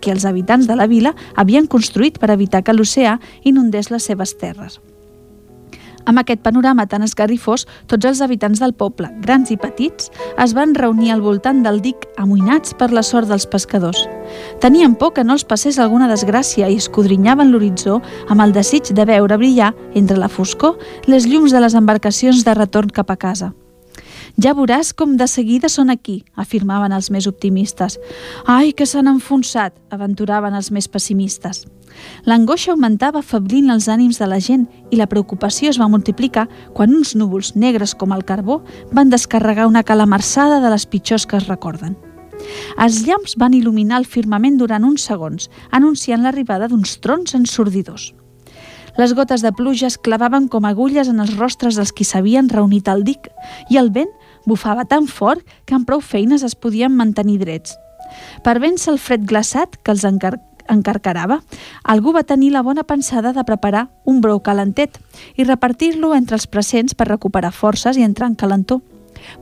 que 0.00 0.12
els 0.14 0.24
habitants 0.24 0.68
de 0.70 0.76
la 0.76 0.86
vila 0.88 1.14
havien 1.36 1.66
construït 1.66 2.18
per 2.18 2.30
evitar 2.32 2.62
que 2.64 2.72
l'oceà 2.72 3.18
inundés 3.44 3.90
les 3.90 4.06
seves 4.06 4.36
terres. 4.38 4.80
Amb 6.08 6.20
aquest 6.22 6.42
panorama 6.42 6.86
tan 6.88 7.04
esgarrifós, 7.04 7.66
tots 7.86 8.08
els 8.08 8.20
habitants 8.24 8.60
del 8.62 8.72
poble, 8.74 9.10
grans 9.24 9.50
i 9.52 9.58
petits, 9.60 10.10
es 10.40 10.54
van 10.56 10.74
reunir 10.74 11.12
al 11.12 11.22
voltant 11.24 11.62
del 11.64 11.80
dic 11.84 12.08
amoïnats 12.16 12.74
per 12.74 12.90
la 12.92 13.04
sort 13.06 13.28
dels 13.28 13.46
pescadors. 13.46 14.06
Tenien 14.60 14.94
por 14.94 15.12
que 15.14 15.24
no 15.24 15.36
els 15.36 15.44
passés 15.44 15.78
alguna 15.78 16.08
desgràcia 16.10 16.70
i 16.70 16.78
escodrinyaven 16.80 17.52
l'horitzó 17.52 18.00
amb 18.28 18.40
el 18.46 18.56
desig 18.56 18.94
de 18.94 19.04
veure 19.04 19.36
brillar, 19.36 19.74
entre 19.94 20.18
la 20.18 20.28
foscor, 20.28 20.78
les 21.06 21.26
llums 21.28 21.52
de 21.52 21.60
les 21.60 21.74
embarcacions 21.74 22.44
de 22.44 22.54
retorn 22.54 22.90
cap 22.90 23.10
a 23.10 23.18
casa. 23.20 23.52
Ja 24.38 24.54
veuràs 24.54 24.92
com 24.94 25.16
de 25.16 25.26
seguida 25.26 25.68
són 25.68 25.90
aquí, 25.90 26.20
afirmaven 26.36 26.92
els 26.92 27.10
més 27.10 27.26
optimistes. 27.26 27.98
Ai, 28.46 28.72
que 28.72 28.86
s'han 28.86 29.10
enfonsat, 29.10 29.74
aventuraven 29.90 30.54
els 30.54 30.70
més 30.70 30.88
pessimistes. 30.88 31.64
L'angoixa 32.24 32.70
augmentava 32.72 33.22
feblint 33.22 33.70
els 33.74 33.88
ànims 33.90 34.20
de 34.20 34.28
la 34.30 34.38
gent 34.40 34.68
i 34.90 34.98
la 35.00 35.08
preocupació 35.10 35.72
es 35.72 35.80
va 35.80 35.90
multiplicar 35.90 36.46
quan 36.76 36.94
uns 36.94 37.16
núvols 37.16 37.56
negres 37.56 37.96
com 37.98 38.14
el 38.14 38.24
carbó 38.24 38.60
van 38.92 39.10
descarregar 39.10 39.66
una 39.66 39.82
calamarsada 39.82 40.60
de 40.60 40.70
les 40.70 40.86
pitjors 40.86 41.26
que 41.26 41.40
es 41.40 41.48
recorden. 41.48 41.96
Els 42.80 43.02
llamps 43.04 43.36
van 43.36 43.52
il·luminar 43.56 43.98
el 44.00 44.08
firmament 44.08 44.56
durant 44.56 44.86
uns 44.86 45.04
segons, 45.10 45.50
anunciant 45.70 46.22
l'arribada 46.24 46.70
d'uns 46.70 46.96
trons 47.04 47.36
ensordidors. 47.36 48.12
Les 49.00 49.14
gotes 49.16 49.40
de 49.40 49.48
pluja 49.56 49.86
es 49.88 49.96
clavaven 49.96 50.46
com 50.52 50.66
agulles 50.68 51.08
en 51.08 51.22
els 51.22 51.30
rostres 51.38 51.78
dels 51.78 51.92
qui 51.96 52.04
s'havien 52.04 52.50
reunit 52.52 52.88
al 52.90 53.00
dic 53.06 53.30
i 53.72 53.78
el 53.80 53.88
vent 53.94 54.10
bufava 54.44 54.84
tan 54.84 55.06
fort 55.08 55.40
que 55.64 55.72
amb 55.76 55.86
prou 55.88 56.02
feines 56.04 56.44
es 56.44 56.52
podien 56.52 56.92
mantenir 56.92 57.38
drets. 57.40 57.78
Per 58.44 58.58
vèncer 58.60 58.90
el 58.92 59.00
fred 59.00 59.24
glaçat 59.24 59.78
que 59.80 59.94
els 59.94 60.04
encar 60.04 60.34
encarcarava, 60.70 61.40
algú 61.82 62.12
va 62.14 62.22
tenir 62.22 62.52
la 62.52 62.62
bona 62.62 62.84
pensada 62.84 63.32
de 63.32 63.42
preparar 63.48 63.88
un 64.04 64.20
brou 64.20 64.38
calentet 64.44 65.00
i 65.34 65.48
repartir-lo 65.48 66.12
entre 66.14 66.36
els 66.36 66.46
presents 66.46 66.94
per 66.94 67.08
recuperar 67.08 67.50
forces 67.56 67.96
i 67.96 68.04
entrar 68.06 68.28
en 68.28 68.36
calentor. 68.36 68.84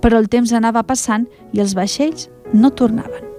Però 0.01 0.23
el 0.23 0.31
temps 0.31 0.55
anava 0.55 0.87
passant 0.87 1.27
i 1.53 1.61
els 1.61 1.75
vaixells 1.75 2.31
no 2.55 2.71
tornaven. 2.71 3.38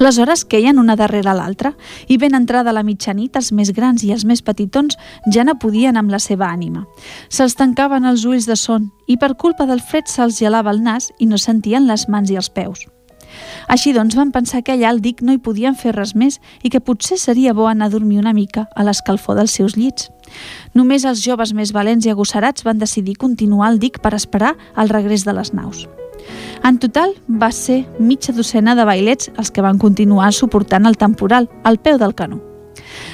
Les 0.00 0.16
hores 0.16 0.46
queien 0.48 0.78
una 0.80 0.94
darrere 0.96 1.34
l'altra 1.36 1.74
i 2.08 2.16
ben 2.16 2.32
entrada 2.38 2.72
la 2.72 2.82
mitjanit 2.82 3.34
els 3.36 3.50
més 3.52 3.68
grans 3.76 4.00
i 4.00 4.14
els 4.14 4.24
més 4.24 4.40
petitons 4.40 4.96
ja 5.28 5.44
no 5.44 5.58
podien 5.60 6.00
amb 6.00 6.08
la 6.08 6.18
seva 6.24 6.48
ànima. 6.48 6.86
Se'ls 7.28 7.58
tancaven 7.58 8.08
els 8.08 8.24
ulls 8.24 8.48
de 8.48 8.56
son 8.56 8.88
i 9.06 9.18
per 9.20 9.34
culpa 9.36 9.68
del 9.68 9.84
fred 9.84 10.08
se'ls 10.08 10.40
gelava 10.40 10.72
el 10.72 10.80
nas 10.80 11.10
i 11.18 11.28
no 11.28 11.36
sentien 11.36 11.84
les 11.84 12.08
mans 12.08 12.32
i 12.32 12.40
els 12.40 12.48
peus. 12.48 12.86
Així 13.68 13.92
doncs 13.92 14.16
van 14.16 14.32
pensar 14.32 14.64
que 14.64 14.72
allà 14.72 14.88
al 14.88 15.04
dic 15.04 15.20
no 15.20 15.36
hi 15.36 15.44
podien 15.44 15.76
fer 15.76 15.92
res 15.92 16.16
més 16.16 16.40
i 16.64 16.72
que 16.72 16.80
potser 16.80 17.20
seria 17.20 17.52
bo 17.52 17.68
anar 17.68 17.92
a 17.92 17.94
dormir 17.98 18.24
una 18.24 18.32
mica 18.32 18.70
a 18.74 18.88
l'escalfor 18.88 19.36
dels 19.36 19.52
seus 19.60 19.76
llits. 19.76 20.08
Només 20.72 21.04
els 21.04 21.20
joves 21.20 21.52
més 21.52 21.76
valents 21.76 22.08
i 22.08 22.16
agosarats 22.16 22.64
van 22.64 22.80
decidir 22.80 23.20
continuar 23.20 23.68
al 23.68 23.78
dic 23.78 24.00
per 24.00 24.16
esperar 24.16 24.56
el 24.80 24.88
regrés 24.88 25.28
de 25.28 25.36
les 25.36 25.52
naus. 25.52 25.86
En 26.64 26.78
total, 26.78 27.14
va 27.28 27.50
ser 27.52 27.86
mitja 27.98 28.34
docena 28.36 28.74
de 28.76 28.84
bailets 28.84 29.30
els 29.36 29.50
que 29.50 29.64
van 29.64 29.78
continuar 29.78 30.32
suportant 30.32 30.86
el 30.86 30.98
temporal 31.00 31.48
al 31.64 31.78
peu 31.78 31.98
del 31.98 32.14
canó. 32.14 32.40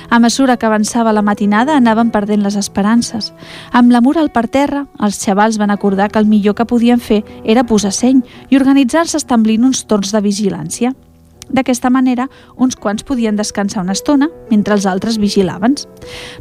A 0.09 0.19
mesura 0.19 0.57
que 0.57 0.67
avançava 0.67 1.13
la 1.13 1.23
matinada 1.23 1.77
anaven 1.77 2.11
perdent 2.11 2.43
les 2.43 2.57
esperances. 2.57 3.33
Amb 3.73 3.93
l'amor 3.93 4.19
al 4.19 4.31
per 4.31 4.47
terra, 4.49 4.87
els 5.03 5.19
xavals 5.23 5.59
van 5.59 5.71
acordar 5.71 6.11
que 6.11 6.19
el 6.19 6.31
millor 6.31 6.55
que 6.55 6.67
podien 6.67 7.01
fer 7.01 7.23
era 7.45 7.67
posar 7.67 7.93
seny 7.93 8.23
i 8.51 8.57
organitzar-se 8.57 9.19
establint 9.19 9.67
uns 9.67 9.85
torns 9.87 10.15
de 10.15 10.23
vigilància. 10.23 10.95
D'aquesta 11.47 11.91
manera, 11.91 12.27
uns 12.57 12.75
quants 12.75 13.07
podien 13.07 13.37
descansar 13.37 13.85
una 13.85 13.95
estona 13.95 14.29
mentre 14.51 14.75
els 14.75 14.87
altres 14.87 15.19
vigilaven. 15.23 15.77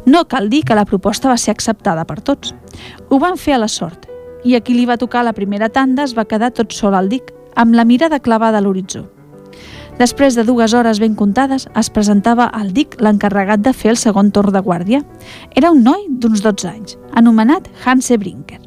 No 0.06 0.26
cal 0.26 0.50
dir 0.50 0.64
que 0.66 0.74
la 0.74 0.86
proposta 0.86 1.30
va 1.30 1.38
ser 1.38 1.54
acceptada 1.54 2.04
per 2.04 2.20
tots. 2.20 2.54
Ho 3.10 3.22
van 3.22 3.38
fer 3.38 3.54
a 3.54 3.62
la 3.62 3.68
sort 3.70 4.15
i 4.46 4.54
a 4.54 4.62
qui 4.62 4.76
li 4.78 4.86
va 4.86 4.96
tocar 5.00 5.24
la 5.26 5.34
primera 5.34 5.68
tanda 5.74 6.04
es 6.06 6.14
va 6.14 6.28
quedar 6.30 6.52
tot 6.54 6.72
sol 6.72 6.94
al 6.94 7.10
dic, 7.10 7.32
amb 7.58 7.74
la 7.74 7.84
mirada 7.84 8.20
clavada 8.22 8.60
a 8.60 8.62
l'horitzó. 8.62 9.08
Després 9.98 10.36
de 10.36 10.44
dues 10.44 10.74
hores 10.76 11.00
ben 11.00 11.14
comptades, 11.16 11.64
es 11.74 11.88
presentava 11.90 12.46
al 12.52 12.70
dic 12.76 12.98
l'encarregat 13.00 13.62
de 13.64 13.72
fer 13.72 13.94
el 13.94 13.98
segon 13.98 14.30
torn 14.30 14.52
de 14.52 14.60
guàrdia. 14.60 15.00
Era 15.56 15.72
un 15.72 15.82
noi 15.82 16.04
d'uns 16.08 16.44
12 16.44 16.68
anys, 16.68 16.98
anomenat 17.16 17.70
Hanse 17.84 18.18
Brinker, 18.20 18.60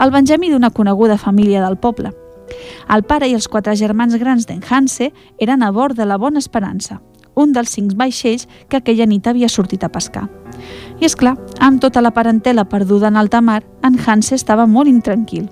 el 0.00 0.14
benjamí 0.14 0.52
d'una 0.52 0.70
coneguda 0.70 1.18
família 1.18 1.64
del 1.64 1.76
poble. 1.76 2.14
El 2.88 3.02
pare 3.02 3.26
i 3.28 3.34
els 3.34 3.50
quatre 3.50 3.74
germans 3.76 4.14
grans 4.22 4.46
d'en 4.46 4.62
Hanse 4.62 5.10
eren 5.42 5.66
a 5.66 5.72
bord 5.74 5.98
de 5.98 6.06
la 6.06 6.16
Bona 6.22 6.38
Esperança, 6.38 7.00
un 7.34 7.52
dels 7.52 7.74
cinc 7.74 7.98
vaixells 7.98 8.46
que 8.70 8.78
aquella 8.78 9.10
nit 9.10 9.26
havia 9.26 9.50
sortit 9.50 9.84
a 9.84 9.90
pescar. 9.90 10.28
I 11.00 11.04
és 11.04 11.16
clar, 11.16 11.34
amb 11.60 11.80
tota 11.80 12.00
la 12.00 12.14
parentela 12.16 12.64
perduda 12.64 13.08
en 13.08 13.16
alta 13.16 13.42
mar, 13.44 13.62
en 13.84 13.98
Hanse 14.00 14.34
estava 14.34 14.66
molt 14.66 14.88
intranquil. 14.88 15.48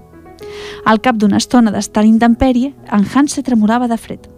Al 0.85 1.01
cap 1.05 1.19
d'una 1.21 1.37
estona 1.37 1.73
d'estar 1.73 2.03
a 2.03 2.07
l'intempèrie, 2.07 2.73
en 2.93 3.05
Hanse 3.05 3.43
tremolava 3.43 3.89
de 3.89 3.99
fred. 3.99 4.29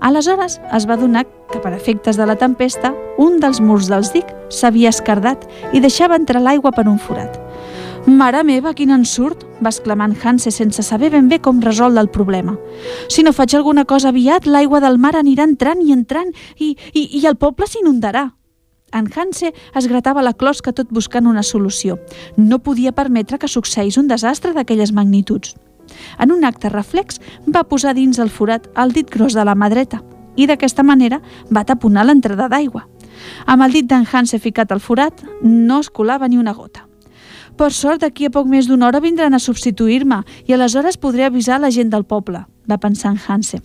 Aleshores 0.00 0.60
es 0.74 0.86
va 0.88 0.96
donar 0.96 1.26
que, 1.52 1.60
per 1.60 1.72
efectes 1.74 2.16
de 2.16 2.26
la 2.26 2.36
tempesta, 2.38 2.92
un 3.18 3.38
dels 3.42 3.60
murs 3.60 3.90
dels 3.90 4.12
dic 4.14 4.30
s'havia 4.50 4.90
escardat 4.94 5.44
i 5.72 5.82
deixava 5.84 6.18
entrar 6.18 6.42
l'aigua 6.42 6.72
per 6.72 6.88
un 6.88 6.98
forat. 6.98 7.38
Mare 8.08 8.40
meva, 8.44 8.72
quin 8.74 8.90
ensurt! 8.94 9.44
va 9.60 9.72
exclamar 9.72 10.08
en 10.08 10.16
Hanse 10.22 10.50
sense 10.54 10.82
saber 10.86 11.10
ben 11.10 11.28
bé 11.28 11.40
com 11.42 11.60
resoldre 11.60 12.00
el 12.00 12.08
problema. 12.08 12.56
Si 13.10 13.22
no 13.22 13.34
faig 13.34 13.54
alguna 13.54 13.84
cosa 13.84 14.08
aviat, 14.14 14.46
l'aigua 14.46 14.80
del 14.80 14.98
mar 14.98 15.16
anirà 15.18 15.44
entrant 15.44 15.82
i 15.82 15.92
entrant 15.92 16.30
i, 16.56 16.76
i, 16.94 17.08
i 17.20 17.26
el 17.26 17.36
poble 17.36 17.66
s'inundarà. 17.66 18.37
En 18.92 19.08
Hanse 19.14 19.52
es 19.76 19.86
gratava 19.86 20.22
la 20.24 20.32
closca 20.32 20.72
tot 20.72 20.88
buscant 20.90 21.26
una 21.26 21.42
solució. 21.42 21.98
No 22.36 22.58
podia 22.58 22.92
permetre 22.92 23.38
que 23.38 23.48
succeís 23.48 23.98
un 24.00 24.08
desastre 24.08 24.54
d'aquelles 24.56 24.92
magnituds. 24.92 25.56
En 26.18 26.32
un 26.32 26.44
acte 26.44 26.68
reflex, 26.68 27.20
va 27.46 27.66
posar 27.68 27.94
dins 27.94 28.18
el 28.18 28.30
forat 28.30 28.68
el 28.76 28.92
dit 28.92 29.08
gros 29.10 29.34
de 29.34 29.44
la 29.44 29.56
mà 29.56 29.68
dreta 29.72 30.02
i 30.38 30.46
d'aquesta 30.46 30.84
manera 30.86 31.20
va 31.50 31.64
taponar 31.66 32.04
l'entrada 32.06 32.48
d'aigua. 32.48 32.84
Amb 33.46 33.64
el 33.66 33.74
dit 33.74 33.88
d'en 33.90 34.06
Hanse 34.06 34.38
ficat 34.38 34.72
al 34.72 34.80
forat, 34.80 35.24
no 35.42 35.80
es 35.80 35.90
colava 35.90 36.28
ni 36.28 36.38
una 36.38 36.54
gota. 36.54 36.86
Per 37.58 37.72
sort, 37.74 38.04
d'aquí 38.04 38.28
a 38.28 38.30
poc 38.30 38.46
més 38.46 38.68
d'una 38.70 38.86
hora 38.86 39.02
vindran 39.02 39.34
a 39.34 39.42
substituir-me 39.42 40.22
i 40.46 40.54
aleshores 40.54 40.96
podré 40.96 41.26
avisar 41.26 41.58
la 41.58 41.72
gent 41.74 41.90
del 41.90 42.06
poble, 42.06 42.44
va 42.70 42.78
pensar 42.78 43.10
en 43.10 43.18
Hanse. 43.26 43.58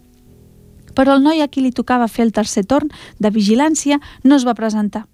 Però 0.98 1.14
el 1.14 1.24
noi 1.24 1.42
a 1.42 1.48
qui 1.48 1.62
li 1.62 1.72
tocava 1.72 2.10
fer 2.10 2.26
el 2.26 2.34
tercer 2.34 2.66
torn 2.66 2.90
de 3.20 3.30
vigilància 3.30 4.00
no 4.24 4.36
es 4.36 4.48
va 4.48 4.58
presentar. 4.58 5.06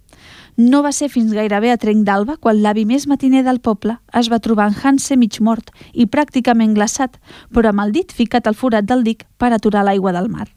No 0.57 0.81
va 0.83 0.91
ser 0.91 1.09
fins 1.09 1.33
gairebé 1.33 1.71
a 1.71 1.77
trenc 1.77 2.05
d'alba 2.07 2.37
quan 2.37 2.61
l'avi 2.63 2.85
més 2.85 3.07
matiner 3.07 3.43
del 3.45 3.59
poble 3.59 3.97
es 4.19 4.29
va 4.31 4.39
trobar 4.39 4.69
en 4.69 4.77
Hanse 4.81 5.17
mig 5.17 5.39
mort 5.39 5.71
i 5.93 6.07
pràcticament 6.07 6.73
glaçat, 6.75 7.19
però 7.53 7.69
amb 7.69 7.85
el 7.85 7.91
dit 7.95 8.11
ficat 8.11 8.47
al 8.47 8.57
forat 8.57 8.85
del 8.85 9.03
dic 9.03 9.25
per 9.37 9.53
aturar 9.53 9.85
l'aigua 9.85 10.13
del 10.15 10.29
mar. 10.29 10.47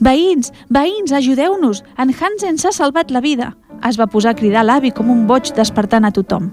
Veïns, 0.00 0.52
veïns, 0.72 1.12
ajudeu-nos! 1.12 1.82
En 1.98 2.12
Hansen 2.14 2.58
s'ha 2.58 2.72
salvat 2.72 3.10
la 3.10 3.20
vida! 3.20 3.54
Es 3.86 3.96
va 4.00 4.08
posar 4.12 4.34
a 4.34 4.36
cridar 4.36 4.64
l'avi 4.64 4.90
com 4.92 5.10
un 5.12 5.26
boig 5.28 5.52
despertant 5.56 6.04
a 6.04 6.12
tothom. 6.12 6.50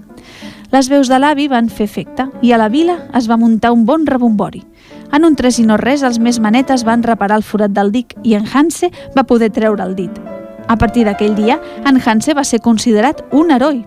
Les 0.72 0.88
veus 0.88 1.08
de 1.08 1.18
l'avi 1.20 1.48
van 1.48 1.68
fer 1.72 1.86
efecte 1.88 2.28
i 2.44 2.52
a 2.52 2.58
la 2.60 2.68
vila 2.72 2.98
es 3.16 3.28
va 3.28 3.40
muntar 3.40 3.72
un 3.72 3.84
bon 3.88 4.06
rebombori. 4.06 4.64
En 5.12 5.24
un 5.24 5.36
tres 5.36 5.58
i 5.60 5.64
no 5.64 5.76
res, 5.80 6.04
els 6.04 6.20
més 6.20 6.40
manetes 6.40 6.84
van 6.84 7.04
reparar 7.04 7.40
el 7.40 7.46
forat 7.50 7.72
del 7.72 7.92
dic 7.92 8.12
i 8.24 8.36
en 8.36 8.44
Hanse 8.48 8.92
va 9.16 9.24
poder 9.24 9.52
treure 9.52 9.84
el 9.84 9.96
dit. 9.96 10.20
A 10.68 10.76
partir 10.76 11.04
d'aquell 11.08 11.34
dia, 11.34 11.58
en 11.88 12.00
Hanse 12.04 12.34
va 12.36 12.44
ser 12.44 12.60
considerat 12.60 13.24
un 13.32 13.50
heroi. 13.50 13.82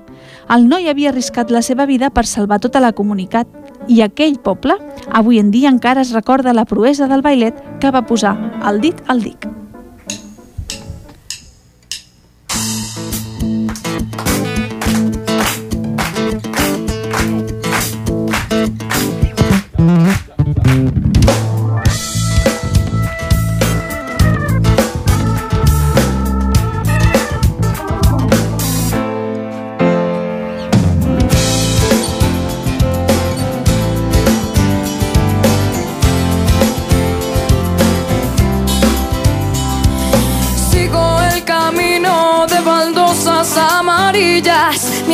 El 0.51 0.67
noi 0.67 0.89
havia 0.89 1.11
arriscat 1.11 1.51
la 1.53 1.61
seva 1.61 1.85
vida 1.85 2.09
per 2.09 2.25
salvar 2.25 2.59
tota 2.59 2.81
la 2.83 2.91
comunitat 2.91 3.47
i 3.87 4.01
aquell 4.01 4.37
poble 4.41 4.75
avui 5.09 5.39
en 5.39 5.51
dia 5.51 5.69
encara 5.69 6.01
es 6.01 6.13
recorda 6.13 6.53
la 6.53 6.65
proesa 6.65 7.07
del 7.07 7.21
bailet 7.21 7.57
que 7.79 7.91
va 7.91 8.05
posar 8.05 8.35
el 8.67 8.81
dit 8.81 9.01
al 9.07 9.21
dic. 9.21 9.47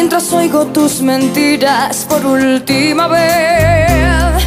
Mientras 0.09 0.31
oigo 0.31 0.65
tus 0.67 1.01
mentiras 1.01 2.05
por 2.07 2.25
última 2.25 3.09
vez. 3.09 4.41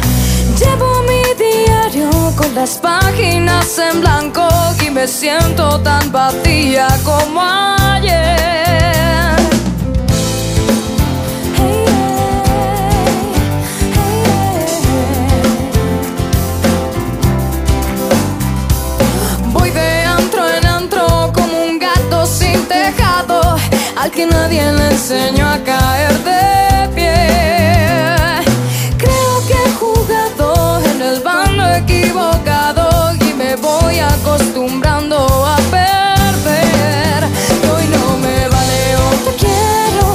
Llevo 0.59 1.03
mi 1.03 1.21
diario 1.37 2.09
con 2.35 2.55
las 2.55 2.79
páginas 2.79 3.77
en 3.77 4.01
blanco 4.01 4.49
y 4.83 4.89
me 4.89 5.07
siento 5.07 5.79
tan 5.81 6.11
vacía 6.11 6.87
como 7.03 7.43
ayer. 7.43 8.80
Al 24.01 24.09
que 24.09 24.25
nadie 24.25 24.63
le 24.73 24.87
enseñó 24.89 25.47
a 25.47 25.59
caer 25.63 26.13
de 26.29 26.89
pie. 26.95 27.27
Creo 28.97 29.33
que 29.47 29.53
he 29.53 29.71
jugado 29.83 30.81
en 30.91 31.01
el 31.03 31.19
bando 31.19 31.63
equivocado 31.81 33.13
y 33.13 33.33
me 33.33 33.55
voy 33.57 33.99
acostumbrando 33.99 35.17
a 35.45 35.57
perder. 35.77 37.19
Hoy 37.71 37.85
no 37.95 38.17
me 38.25 38.37
vale 38.55 38.79
un 39.07 39.33
quiero, 39.43 40.07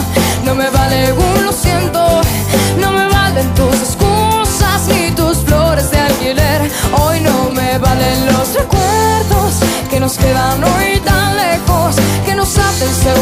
no 0.44 0.54
me 0.56 0.68
vale 0.68 1.12
un 1.12 1.44
lo 1.44 1.52
siento, 1.52 2.20
no 2.80 2.90
me 2.90 3.06
valen 3.06 3.54
tus 3.54 3.76
excusas 3.86 4.88
ni 4.88 5.12
tus 5.12 5.36
flores 5.44 5.92
de 5.92 5.98
alquiler. 5.98 6.60
Hoy 7.02 7.20
no 7.20 7.50
me 7.50 7.78
valen 7.78 8.26
los 8.32 8.52
recuerdos 8.52 9.50
que 9.88 10.00
nos 10.00 10.18
quedan 10.18 10.64
hoy 10.64 10.98
tan 11.04 11.36
lejos 11.36 11.94
que 12.24 12.34
nos 12.34 12.58
hacen 12.58 12.92
ser 12.92 13.16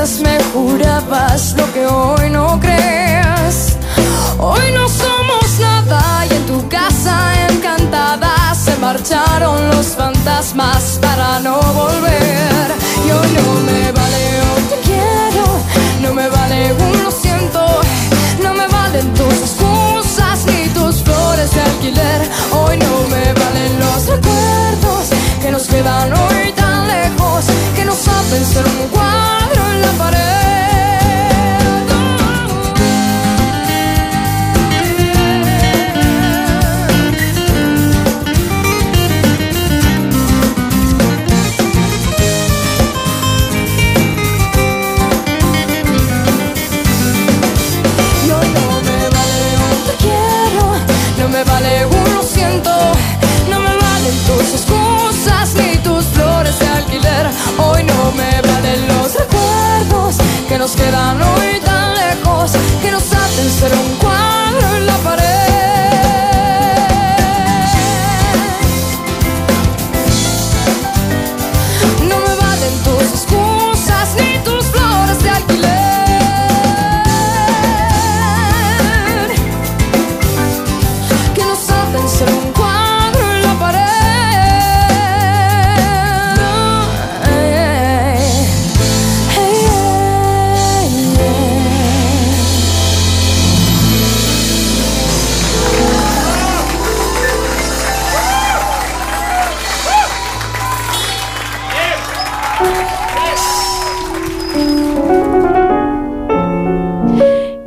me 0.00 0.42
jurabas 0.54 1.54
lo 1.58 1.70
que 1.74 1.84
hoy 1.84 2.30
no 2.30 2.58
crees. 2.58 3.76
Hoy 4.38 4.72
no 4.72 4.88
somos 4.88 5.58
nada 5.60 6.24
y 6.24 6.34
en 6.36 6.46
tu 6.46 6.66
casa 6.70 7.34
encantada 7.50 8.54
se 8.54 8.74
marcharon 8.78 9.68
los 9.68 9.88
fantasmas 9.88 10.98
para 11.02 11.40
no 11.40 11.60
volver. 11.60 12.49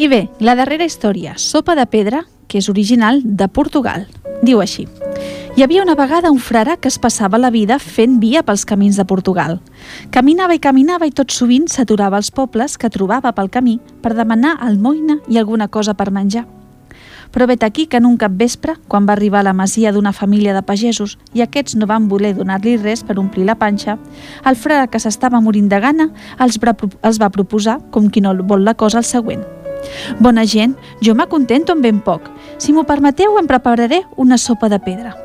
Bé, 0.10 0.30
la 0.40 0.56
darrera 0.56 0.84
història, 0.84 1.38
Sopa 1.38 1.76
de 1.78 1.86
Pedra, 1.86 2.24
que 2.48 2.58
és 2.58 2.70
original 2.70 3.22
de 3.24 3.48
Portugal. 3.48 4.08
Diu 4.44 4.60
així. 4.60 4.88
Hi 5.56 5.62
havia 5.64 5.84
una 5.84 5.94
vegada 5.96 6.32
un 6.34 6.40
frare 6.42 6.80
que 6.82 6.90
es 6.90 6.98
passava 6.98 7.38
la 7.38 7.52
vida 7.54 7.78
fent 7.80 8.18
via 8.20 8.42
pels 8.44 8.66
camins 8.66 8.98
de 8.98 9.06
Portugal. 9.06 9.62
Caminava 10.12 10.58
i 10.58 10.60
caminava 10.60 11.06
i 11.06 11.14
tot 11.14 11.32
sovint 11.32 11.70
s'aturava 11.70 12.18
als 12.18 12.34
pobles 12.34 12.76
que 12.82 12.90
trobava 12.90 13.32
pel 13.38 13.52
camí 13.54 13.78
per 14.02 14.16
demanar 14.18 14.58
almoina 14.60 15.20
i 15.30 15.38
alguna 15.38 15.70
cosa 15.70 15.94
per 15.94 16.10
menjar. 16.12 16.48
Però 17.32 17.48
vet 17.48 17.64
aquí 17.64 17.88
que 17.88 17.98
en 18.02 18.06
un 18.06 18.18
cap 18.18 18.34
vespre, 18.34 18.76
quan 18.88 19.06
va 19.06 19.14
arribar 19.14 19.40
a 19.40 19.50
la 19.52 19.54
masia 19.54 19.94
d'una 19.94 20.12
família 20.12 20.54
de 20.54 20.66
pagesos 20.66 21.18
i 21.34 21.42
aquests 21.46 21.78
no 21.78 21.88
van 21.88 22.10
voler 22.10 22.36
donar-li 22.36 22.76
res 22.82 23.06
per 23.06 23.22
omplir 23.22 23.46
la 23.46 23.56
panxa, 23.62 24.00
el 24.46 24.58
frare 24.58 24.90
que 24.90 25.00
s'estava 25.00 25.42
morint 25.42 25.70
de 25.70 25.80
gana 25.80 26.12
els 26.38 26.60
va 26.60 27.30
proposar, 27.30 27.80
com 27.90 28.10
qui 28.10 28.22
no 28.22 28.36
vol 28.44 28.66
la 28.66 28.74
cosa, 28.74 28.98
el 28.98 29.06
següent– 29.06 29.46
Bona 30.20 30.46
gent, 30.46 30.76
jo 31.02 31.16
m'acontento 31.16 31.74
amb 31.74 31.84
ben 31.86 32.00
poc. 32.02 32.30
Si 32.58 32.74
m'ho 32.74 32.86
permeteu, 32.88 33.38
em 33.40 33.48
prepararé 33.50 34.04
una 34.18 34.38
sopa 34.38 34.70
de 34.70 34.80
pedra. 34.80 35.16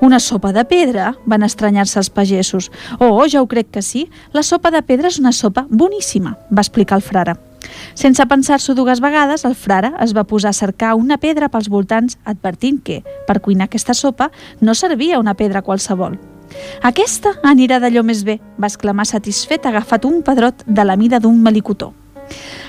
Una 0.00 0.20
sopa 0.20 0.52
de 0.52 0.64
pedra? 0.68 1.14
Van 1.24 1.42
estranyar-se 1.42 1.98
els 1.98 2.10
pagesos. 2.10 2.70
Oh, 2.98 3.24
ja 3.26 3.40
ho 3.40 3.46
crec 3.48 3.70
que 3.72 3.82
sí. 3.82 4.06
La 4.32 4.42
sopa 4.42 4.70
de 4.70 4.82
pedra 4.84 5.08
és 5.08 5.18
una 5.18 5.32
sopa 5.32 5.66
boníssima, 5.70 6.36
va 6.52 6.64
explicar 6.64 7.00
el 7.00 7.06
frare. 7.06 7.36
Sense 7.94 8.22
pensar-s'ho 8.28 8.76
dues 8.76 9.00
vegades, 9.00 9.44
el 9.48 9.56
frare 9.56 9.92
es 10.04 10.14
va 10.14 10.26
posar 10.28 10.52
a 10.52 10.58
cercar 10.58 10.94
una 10.94 11.18
pedra 11.18 11.48
pels 11.48 11.70
voltants, 11.72 12.18
advertint 12.24 12.82
que, 12.84 13.02
per 13.26 13.40
cuinar 13.40 13.66
aquesta 13.70 13.94
sopa, 13.94 14.30
no 14.60 14.74
servia 14.74 15.18
una 15.18 15.34
pedra 15.34 15.64
qualsevol. 15.66 16.18
Aquesta 16.86 17.34
anirà 17.42 17.80
d'allò 17.82 18.04
més 18.06 18.22
bé, 18.24 18.38
va 18.60 18.70
exclamar 18.70 19.08
satisfet 19.08 19.66
agafat 19.66 20.04
un 20.04 20.22
pedrot 20.22 20.62
de 20.66 20.84
la 20.84 20.96
mida 20.96 21.18
d'un 21.20 21.40
melicotó. 21.42 21.92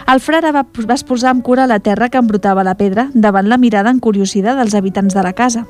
El 0.07 0.21
frare 0.23 0.53
va, 0.55 0.63
va 0.63 0.95
exposar 0.95 1.33
amb 1.33 1.43
cura 1.43 1.67
la 1.67 1.79
terra 1.83 2.07
que 2.09 2.19
embrutava 2.21 2.63
la 2.63 2.77
pedra 2.79 3.09
davant 3.13 3.49
la 3.49 3.57
mirada 3.57 3.91
encuriosida 3.91 4.55
dels 4.55 4.75
habitants 4.77 5.13
de 5.17 5.23
la 5.23 5.33
casa. 5.33 5.65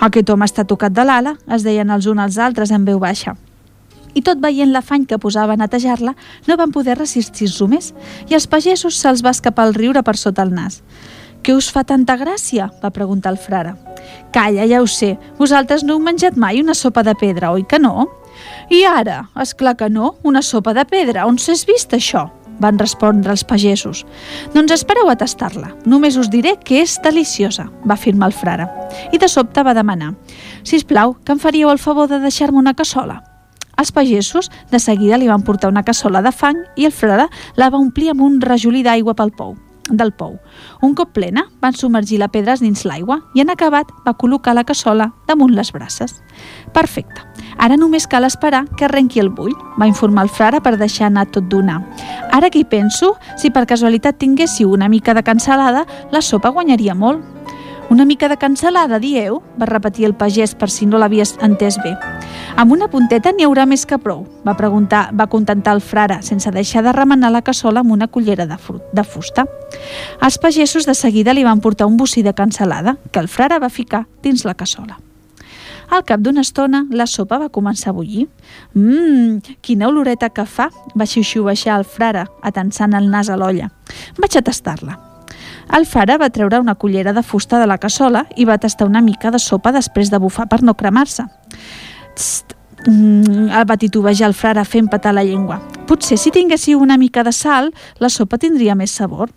Aquest 0.00 0.30
home 0.30 0.48
està 0.48 0.64
tocat 0.64 0.94
de 0.96 1.04
l'ala, 1.04 1.34
es 1.52 1.66
deien 1.66 1.90
els 1.90 2.06
uns 2.08 2.22
als 2.24 2.38
altres 2.38 2.72
en 2.72 2.86
veu 2.88 3.02
baixa. 3.02 3.36
I 4.14 4.22
tot 4.22 4.38
veient 4.40 4.70
l'afany 4.72 5.04
que 5.10 5.18
posava 5.18 5.52
a 5.52 5.60
netejar-la, 5.60 6.14
no 6.46 6.56
van 6.56 6.72
poder 6.72 6.96
resistir-s'ho 6.96 7.66
més, 7.68 7.90
i 8.30 8.38
als 8.38 8.46
pagesos 8.46 8.96
se'ls 8.96 9.24
va 9.26 9.34
escapar 9.34 9.66
el 9.68 9.74
riure 9.74 10.04
per 10.06 10.16
sota 10.16 10.46
el 10.46 10.54
nas. 10.54 10.80
«Què 11.44 11.52
us 11.52 11.66
fa 11.68 11.82
tanta 11.84 12.16
gràcia?», 12.16 12.70
va 12.80 12.94
preguntar 12.94 13.34
el 13.34 13.38
frare. 13.42 13.74
«Calla, 14.32 14.64
ja 14.70 14.80
ho 14.80 14.86
sé, 14.88 15.18
vosaltres 15.36 15.84
no 15.84 15.98
heu 15.98 16.00
menjat 16.00 16.38
mai 16.40 16.62
una 16.62 16.78
sopa 16.78 17.02
de 17.04 17.12
pedra, 17.20 17.52
oi 17.52 17.66
que 17.68 17.82
no?» 17.82 18.08
«I 18.70 18.84
ara? 18.88 19.26
És 19.42 19.52
clar 19.52 19.74
que 19.76 19.90
no, 19.90 20.14
una 20.22 20.40
sopa 20.42 20.72
de 20.72 20.86
pedra, 20.88 21.26
on 21.28 21.36
s'has 21.36 21.66
vist 21.68 21.92
això?» 21.92 22.30
Van 22.60 22.78
respondre 22.78 23.32
els 23.34 23.44
pagesos. 23.44 24.04
Doncs 24.54 24.74
espereu 24.76 25.10
a 25.10 25.16
tastar-la. 25.18 25.72
Només 25.86 26.16
us 26.20 26.30
diré 26.30 26.56
que 26.64 26.80
és 26.82 26.96
deliciosa, 27.04 27.68
va 27.84 27.98
afirmar 27.98 28.30
el 28.30 28.36
frare. 28.36 28.68
I 29.12 29.18
de 29.18 29.28
sobte 29.28 29.62
va 29.62 29.74
demanar, 29.74 30.14
si 30.62 30.76
us 30.76 30.86
plau, 30.86 31.16
que 31.24 31.34
em 31.34 31.42
faríeu 31.42 31.70
el 31.70 31.82
favor 31.82 32.08
de 32.08 32.20
deixar-me 32.22 32.58
una 32.58 32.74
cassola? 32.74 33.22
Els 33.76 33.90
pagesos 33.90 34.50
de 34.70 34.78
seguida 34.78 35.18
li 35.18 35.28
van 35.28 35.42
portar 35.42 35.72
una 35.72 35.82
cassola 35.82 36.22
de 36.22 36.30
fang 36.32 36.62
i 36.76 36.86
el 36.86 36.94
frare 36.94 37.26
la 37.58 37.70
va 37.70 37.80
omplir 37.82 38.12
amb 38.12 38.22
un 38.22 38.40
rajolí 38.40 38.84
d'aigua 38.86 39.16
pel 39.18 39.34
pou 39.34 39.56
del 39.90 40.12
pou. 40.16 40.38
Un 40.80 40.94
cop 40.96 41.12
plena, 41.12 41.44
van 41.60 41.76
submergir 41.76 42.18
la 42.22 42.30
pedra 42.32 42.56
dins 42.60 42.84
l'aigua 42.88 43.20
i 43.34 43.44
en 43.44 43.52
acabat 43.52 43.90
va 44.06 44.16
col·locar 44.16 44.54
la 44.56 44.64
cassola 44.64 45.10
damunt 45.28 45.52
les 45.54 45.72
braces. 45.72 46.22
Perfecte. 46.72 47.33
Ara 47.58 47.76
només 47.76 48.06
cal 48.06 48.24
esperar 48.24 48.64
que 48.76 48.86
arrenqui 48.86 49.20
el 49.20 49.30
bull, 49.30 49.54
va 49.80 49.88
informar 49.90 50.26
el 50.26 50.32
frare 50.32 50.60
per 50.60 50.76
deixar 50.78 51.06
anar 51.08 51.26
tot 51.32 51.48
d'una. 51.50 51.80
Ara 52.32 52.50
que 52.50 52.60
hi 52.60 52.68
penso, 52.68 53.14
si 53.36 53.50
per 53.50 53.66
casualitat 53.70 54.18
tinguéssiu 54.18 54.72
una 54.72 54.88
mica 54.88 55.14
de 55.14 55.24
cancel·lada, 55.24 55.86
la 56.12 56.22
sopa 56.22 56.50
guanyaria 56.50 56.94
molt. 56.94 57.22
Una 57.90 58.06
mica 58.08 58.28
de 58.28 58.38
cancel·lada, 58.40 58.98
dieu? 58.98 59.42
va 59.60 59.68
repetir 59.68 60.06
el 60.08 60.14
pagès 60.16 60.54
per 60.56 60.70
si 60.72 60.86
no 60.88 60.98
l'havies 60.98 61.36
entès 61.44 61.76
bé. 61.84 61.92
Amb 62.56 62.72
una 62.72 62.88
punteta 62.88 63.32
n'hi 63.32 63.44
haurà 63.44 63.66
més 63.68 63.84
que 63.86 63.98
prou, 64.00 64.24
va 64.46 64.56
preguntar, 64.56 65.08
va 65.12 65.28
contentar 65.30 65.74
el 65.76 65.82
frare, 65.84 66.20
sense 66.22 66.50
deixar 66.50 66.82
de 66.86 66.92
remenar 66.96 67.30
la 67.34 67.44
cassola 67.44 67.84
amb 67.84 67.92
una 67.92 68.08
cullera 68.08 68.46
de, 68.46 68.58
de 68.92 69.04
fusta. 69.04 69.46
Els 70.22 70.38
pagesos 70.38 70.88
de 70.88 70.94
seguida 70.94 71.34
li 71.34 71.44
van 71.44 71.60
portar 71.60 71.86
un 71.86 71.98
bocí 72.00 72.22
de 72.22 72.34
cancel·lada, 72.34 72.96
que 73.12 73.20
el 73.20 73.28
frare 73.28 73.60
va 73.60 73.70
ficar 73.70 74.06
dins 74.22 74.46
la 74.48 74.54
cassola. 74.54 74.98
Al 75.94 76.02
cap 76.02 76.18
d'una 76.18 76.42
estona, 76.42 76.80
la 76.90 77.04
sopa 77.06 77.36
va 77.38 77.52
començar 77.54 77.92
a 77.92 77.94
bullir. 77.94 78.24
Mmm, 78.74 79.58
quina 79.62 79.86
oloreta 79.86 80.32
que 80.34 80.42
fa, 80.42 80.66
va 80.98 81.06
xiu-xiu-baixar 81.06 81.76
el 81.78 81.84
frare, 81.86 82.24
atensant 82.42 82.96
el 82.98 83.06
nas 83.12 83.30
a 83.30 83.36
l'olla. 83.38 83.68
Vaig 84.18 84.34
a 84.34 84.42
tastar-la. 84.42 84.96
El 85.78 85.86
frare 85.86 86.16
va 86.18 86.32
treure 86.34 86.58
una 86.58 86.74
cullera 86.74 87.14
de 87.14 87.22
fusta 87.22 87.60
de 87.62 87.70
la 87.70 87.78
cassola 87.78 88.24
i 88.34 88.44
va 88.44 88.58
tastar 88.58 88.88
una 88.90 89.04
mica 89.06 89.30
de 89.30 89.38
sopa 89.38 89.70
després 89.72 90.10
de 90.10 90.18
bufar 90.18 90.48
per 90.50 90.64
no 90.66 90.74
cremar-se. 90.74 91.28
Mm, 92.88 93.48
el 93.54 93.70
va 93.70 93.78
titubejar 93.78 94.32
el 94.32 94.34
frare 94.34 94.66
fent 94.66 94.90
petar 94.90 95.14
la 95.14 95.22
llengua. 95.22 95.62
Potser 95.86 96.18
si 96.18 96.34
tinguéssiu 96.34 96.82
una 96.82 96.98
mica 96.98 97.22
de 97.22 97.32
sal, 97.32 97.70
la 98.02 98.10
sopa 98.10 98.42
tindria 98.42 98.74
més 98.74 98.90
sabor. 98.90 99.30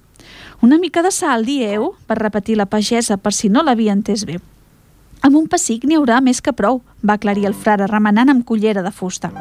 Una 0.65 0.81
mica 0.81 1.05
de 1.05 1.13
sal, 1.13 1.45
dieu? 1.45 1.93
va 2.09 2.17
repetir 2.17 2.57
la 2.57 2.65
pagesa 2.65 3.21
per 3.21 3.33
si 3.33 3.47
no 3.47 3.61
l'havia 3.61 3.93
entès 3.93 4.25
bé. 4.25 4.41
Amb 5.21 5.35
un 5.35 5.47
pessic 5.49 5.85
n'hi 5.85 5.97
haurà 5.97 6.19
més 6.21 6.41
que 6.41 6.53
prou, 6.53 6.81
va 7.03 7.17
aclarir 7.17 7.47
el 7.49 7.55
frare 7.57 7.87
remenant 7.89 8.29
amb 8.29 8.45
cullera 8.45 8.83
de 8.85 8.91
fusta. 8.91 9.31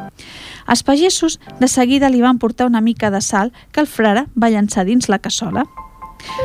Els 0.68 0.82
pagesos 0.82 1.38
de 1.60 1.68
seguida 1.68 2.10
li 2.10 2.22
van 2.24 2.38
portar 2.38 2.66
una 2.66 2.80
mica 2.80 3.10
de 3.10 3.20
sal 3.20 3.52
que 3.72 3.80
el 3.80 3.90
frare 3.90 4.26
va 4.34 4.50
llançar 4.50 4.86
dins 4.88 5.10
la 5.12 5.20
cassola. 5.20 5.66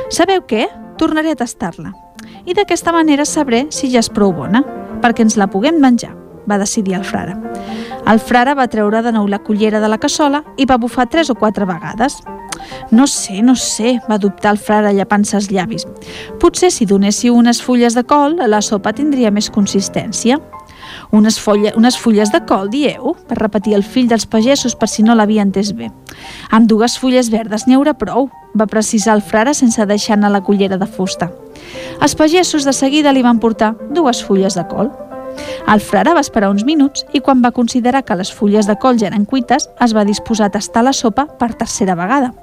Sabeu 0.10 0.44
què? 0.48 0.68
Tornaré 1.00 1.32
a 1.34 1.40
tastar-la. 1.40 1.94
I 2.46 2.54
d'aquesta 2.58 2.92
manera 2.94 3.26
sabré 3.26 3.66
si 3.72 3.90
ja 3.92 4.02
és 4.02 4.10
prou 4.10 4.34
bona, 4.36 4.64
perquè 5.02 5.26
ens 5.26 5.38
la 5.38 5.50
puguem 5.50 5.80
menjar, 5.82 6.12
va 6.50 6.60
decidir 6.62 6.98
el 6.98 7.06
frare. 7.08 7.38
El 8.12 8.20
frare 8.20 8.54
va 8.58 8.68
treure 8.68 9.02
de 9.06 9.14
nou 9.14 9.28
la 9.30 9.40
cullera 9.40 9.80
de 9.80 9.90
la 9.90 10.00
cassola 10.02 10.44
i 10.58 10.66
va 10.66 10.80
bufar 10.82 11.08
tres 11.10 11.30
o 11.30 11.36
quatre 11.36 11.66
vegades. 11.70 12.20
No 12.91 13.08
sé, 13.08 13.41
no 13.41 13.56
sé, 13.56 13.99
va 14.10 14.20
dubtar 14.20 14.52
el 14.56 14.60
frare 14.60 14.93
llapant-se 14.93 15.38
els 15.38 15.52
llavis. 15.52 15.86
Potser 16.39 16.72
si 16.72 16.86
donéssiu 16.86 17.36
unes 17.36 17.62
fulles 17.62 17.95
de 17.95 18.04
col, 18.04 18.36
la 18.36 18.62
sopa 18.62 18.93
tindria 18.93 19.32
més 19.32 19.49
consistència. 19.49 20.39
Unes, 21.12 21.38
folla, 21.39 21.72
unes 21.78 21.97
fulles 21.97 22.32
de 22.32 22.41
col, 22.47 22.70
dieu? 22.72 23.14
Va 23.30 23.38
repetir 23.39 23.76
el 23.78 23.84
fill 23.84 24.10
dels 24.12 24.26
pagesos 24.26 24.76
per 24.76 24.89
si 24.91 25.04
no 25.04 25.16
l'havia 25.16 25.43
entès 25.45 25.74
bé. 25.78 25.91
Amb 26.52 26.68
dues 26.68 26.97
fulles 26.99 27.30
verdes 27.32 27.68
n'hi 27.68 27.78
haurà 27.78 27.93
prou, 27.97 28.30
va 28.58 28.68
precisar 28.68 29.16
el 29.16 29.24
frare 29.24 29.54
sense 29.54 29.86
deixar 29.86 30.18
anar 30.18 30.32
la 30.32 30.43
cullera 30.43 30.80
de 30.82 30.88
fusta. 30.88 31.32
Els 32.02 32.16
pagesos 32.16 32.66
de 32.68 32.74
seguida 32.74 33.14
li 33.14 33.24
van 33.24 33.39
portar 33.39 33.76
dues 33.91 34.24
fulles 34.24 34.58
de 34.58 34.68
col. 34.68 34.91
El 35.72 35.80
frare 35.80 36.14
va 36.14 36.24
esperar 36.24 36.50
uns 36.52 36.66
minuts 36.68 37.06
i 37.14 37.22
quan 37.24 37.42
va 37.44 37.54
considerar 37.56 38.04
que 38.04 38.16
les 38.20 38.32
fulles 38.34 38.68
de 38.68 38.76
col 38.82 38.98
ja 39.00 39.08
eren 39.08 39.26
cuites, 39.26 39.70
es 39.80 39.94
va 39.96 40.06
disposar 40.08 40.50
a 40.50 40.56
tastar 40.58 40.84
la 40.84 40.94
sopa 40.94 41.28
per 41.40 41.54
tercera 41.56 41.96
vegada. 41.96 42.34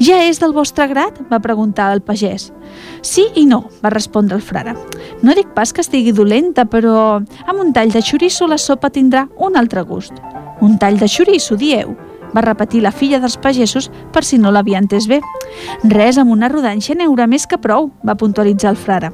«Ja 0.00 0.22
és 0.24 0.40
del 0.40 0.52
vostre 0.52 0.86
grat?», 0.90 1.18
va 1.30 1.40
preguntar 1.40 1.92
el 1.94 2.02
pagès. 2.02 2.50
«Sí 3.02 3.28
i 3.34 3.46
no», 3.46 3.64
va 3.84 3.94
respondre 3.94 4.36
el 4.36 4.42
frare. 4.42 4.76
«No 5.22 5.34
dic 5.34 5.54
pas 5.54 5.72
que 5.72 5.80
estigui 5.80 6.12
dolenta, 6.12 6.66
però 6.66 7.22
amb 7.46 7.60
un 7.60 7.72
tall 7.72 7.92
de 7.94 8.02
xoriço 8.02 8.48
la 8.48 8.58
sopa 8.58 8.90
tindrà 8.90 9.26
un 9.36 9.56
altre 9.56 9.82
gust». 9.82 10.12
«Un 10.60 10.78
tall 10.78 10.98
de 10.98 11.08
xoriço, 11.08 11.56
dieu?» 11.56 11.96
va 12.36 12.44
repetir 12.44 12.82
la 12.82 12.92
filla 12.92 13.20
dels 13.22 13.38
pagesos 13.40 13.90
per 14.12 14.24
si 14.24 14.36
no 14.36 14.52
l'havia 14.52 14.82
entès 14.82 15.06
bé. 15.08 15.22
Res, 15.84 16.18
amb 16.18 16.34
una 16.34 16.50
rodanxa 16.52 16.94
n'hi 16.94 17.08
haurà 17.08 17.24
més 17.30 17.46
que 17.48 17.56
prou, 17.56 17.90
va 18.04 18.18
puntualitzar 18.20 18.74
el 18.74 18.76
frare. 18.76 19.12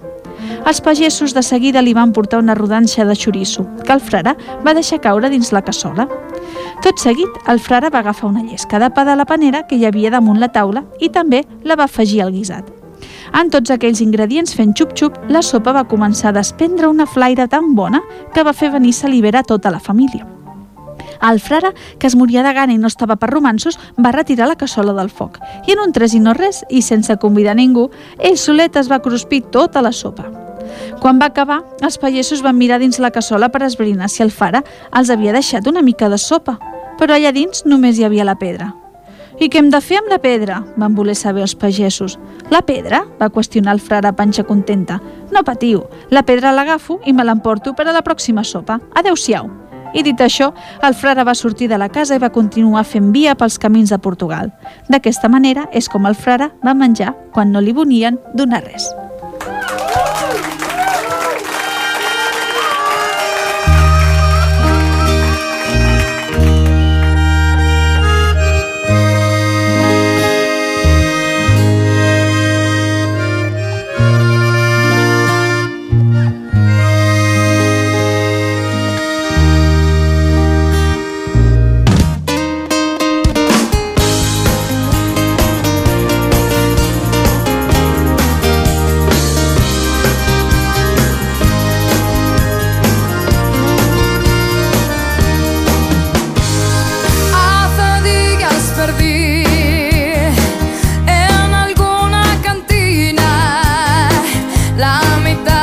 Els 0.63 0.81
pagesos 0.81 1.35
de 1.35 1.43
seguida 1.43 1.83
li 1.83 1.93
van 1.93 2.13
portar 2.15 2.39
una 2.39 2.55
rodanxa 2.55 3.05
de 3.05 3.17
xoriço, 3.19 3.65
que 3.85 3.93
el 3.93 4.01
frare 4.01 4.37
va 4.65 4.75
deixar 4.75 5.01
caure 5.03 5.29
dins 5.29 5.51
la 5.53 5.65
cassola. 5.67 6.07
Tot 6.83 7.01
seguit, 7.03 7.41
el 7.51 7.59
frare 7.61 7.91
va 7.91 7.99
agafar 7.99 8.31
una 8.31 8.45
llesca 8.47 8.79
de 8.79 8.89
pa 8.91 9.05
de 9.05 9.17
la 9.19 9.27
panera 9.27 9.67
que 9.67 9.77
hi 9.77 9.87
havia 9.87 10.13
damunt 10.15 10.39
la 10.41 10.53
taula 10.55 10.85
i 11.01 11.11
també 11.11 11.43
la 11.65 11.77
va 11.77 11.89
afegir 11.91 12.23
al 12.23 12.31
guisat. 12.33 12.71
En 13.35 13.51
tots 13.51 13.73
aquells 13.75 14.01
ingredients 14.05 14.55
fent 14.55 14.75
xup-xup, 14.79 15.19
la 15.29 15.43
sopa 15.43 15.75
va 15.75 15.89
començar 15.89 16.31
a 16.31 16.37
desprendre 16.39 16.89
una 16.89 17.07
flaire 17.07 17.49
tan 17.49 17.75
bona 17.75 18.01
que 18.35 18.45
va 18.47 18.55
fer 18.55 18.71
venir 18.71 18.93
salivera 18.95 19.43
tota 19.43 19.71
la 19.71 19.81
família. 19.81 20.29
El 21.23 21.41
frare, 21.41 21.73
que 21.99 22.07
es 22.07 22.17
moria 22.17 22.43
de 22.43 22.53
gana 22.53 22.75
i 22.75 22.79
no 22.79 22.91
estava 22.91 23.17
per 23.17 23.31
romansos, 23.31 23.79
va 23.99 24.15
retirar 24.15 24.49
la 24.49 24.59
cassola 24.59 24.95
del 24.95 25.11
foc 25.11 25.39
i 25.67 25.75
en 25.75 25.83
un 25.83 25.93
tres 25.93 26.15
i 26.15 26.21
no 26.21 26.35
res, 26.35 26.63
i 26.71 26.83
sense 26.83 27.19
convidar 27.19 27.57
ningú, 27.59 27.91
ell 28.19 28.39
solet 28.39 28.77
es 28.77 28.91
va 28.91 29.03
cruspir 29.03 29.45
tota 29.51 29.83
la 29.83 29.93
sopa. 29.93 30.42
Quan 31.03 31.19
va 31.19 31.27
acabar, 31.33 31.65
els 31.83 31.97
pagesos 31.99 32.45
van 32.47 32.55
mirar 32.55 32.77
dins 32.79 33.01
la 33.03 33.11
cassola 33.11 33.49
per 33.51 33.65
esbrinar 33.67 34.07
si 34.07 34.23
el 34.23 34.31
frare 34.31 34.61
els 34.95 35.09
havia 35.11 35.33
deixat 35.35 35.67
una 35.67 35.83
mica 35.83 36.07
de 36.09 36.15
sopa, 36.15 36.61
però 37.01 37.17
allà 37.17 37.33
dins 37.35 37.65
només 37.67 37.99
hi 37.99 38.05
havia 38.07 38.23
la 38.23 38.37
pedra. 38.39 38.69
I 39.43 39.49
què 39.51 39.59
hem 39.59 39.73
de 39.73 39.81
fer 39.83 39.99
amb 39.99 40.13
la 40.13 40.21
pedra? 40.23 40.61
van 40.79 40.95
voler 40.95 41.17
saber 41.19 41.43
els 41.43 41.57
pagesos. 41.59 42.21
La 42.55 42.63
pedra? 42.63 43.03
va 43.19 43.33
qüestionar 43.35 43.75
el 43.75 43.83
frare 43.83 44.13
panxa 44.15 44.45
contenta. 44.47 45.01
No 45.35 45.43
patiu, 45.43 45.83
la 46.11 46.23
pedra 46.23 46.55
l'agafo 46.55 47.01
i 47.05 47.13
me 47.13 47.27
l'emporto 47.27 47.75
per 47.75 47.89
a 47.89 47.97
la 47.99 48.07
pròxima 48.07 48.45
sopa. 48.45 48.79
Adeu-siau. 48.95 49.51
I 49.99 50.07
dit 50.07 50.23
això, 50.23 50.53
el 50.87 50.95
frare 50.95 51.25
va 51.27 51.35
sortir 51.35 51.67
de 51.69 51.83
la 51.83 51.91
casa 51.91 52.15
i 52.15 52.23
va 52.23 52.31
continuar 52.31 52.87
fent 52.87 53.11
via 53.11 53.35
pels 53.35 53.59
camins 53.59 53.91
de 53.91 53.99
Portugal. 53.99 54.55
D'aquesta 54.87 55.29
manera 55.29 55.67
és 55.73 55.91
com 55.91 56.07
el 56.07 56.15
frare 56.15 56.53
va 56.63 56.79
menjar 56.79 57.17
quan 57.35 57.51
no 57.51 57.61
li 57.61 57.75
volien 57.75 58.23
donar 58.39 58.63
res. 58.63 58.93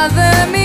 Gotas 0.09 0.51
de 0.51 0.58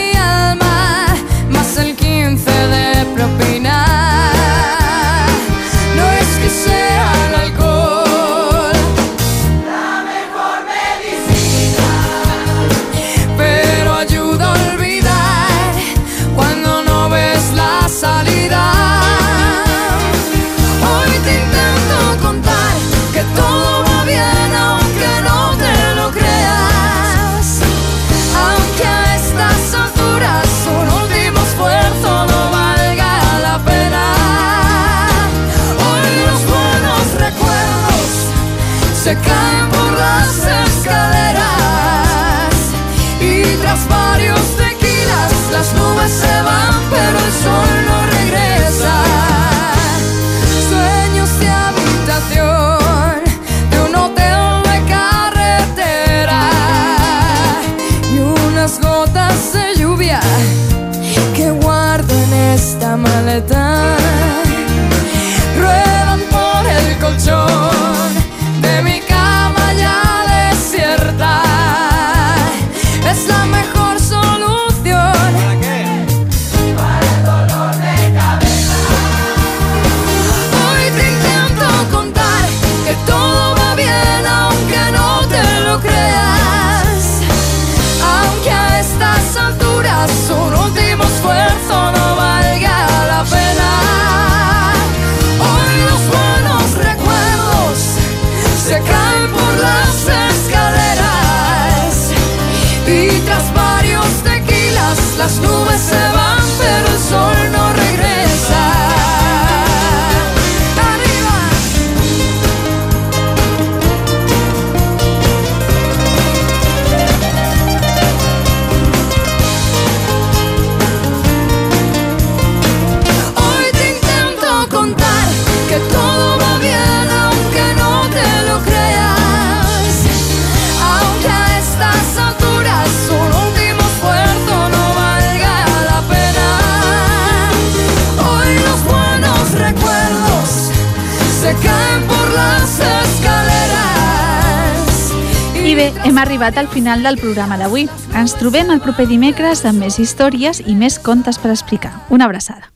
hem 146.04 146.18
arribat 146.18 146.58
al 146.58 146.68
final 146.68 147.02
del 147.02 147.18
programa 147.18 147.56
d'avui. 147.58 147.88
Ens 148.14 148.36
trobem 148.36 148.70
el 148.70 148.82
proper 148.84 149.08
dimecres 149.08 149.64
amb 149.64 149.80
més 149.86 149.98
històries 149.98 150.62
i 150.66 150.76
més 150.76 151.00
contes 151.00 151.40
per 151.40 151.54
explicar. 151.56 151.96
Una 152.10 152.28
abraçada. 152.28 152.73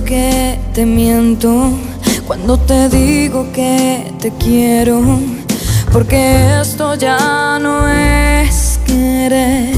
Que 0.00 0.58
te 0.72 0.86
miento 0.86 1.70
cuando 2.26 2.56
te 2.56 2.88
digo 2.88 3.52
que 3.52 4.10
te 4.18 4.32
quiero, 4.38 5.02
porque 5.92 6.60
esto 6.60 6.94
ya 6.94 7.58
no 7.60 7.86
es 7.88 8.80
querer. 8.86 9.74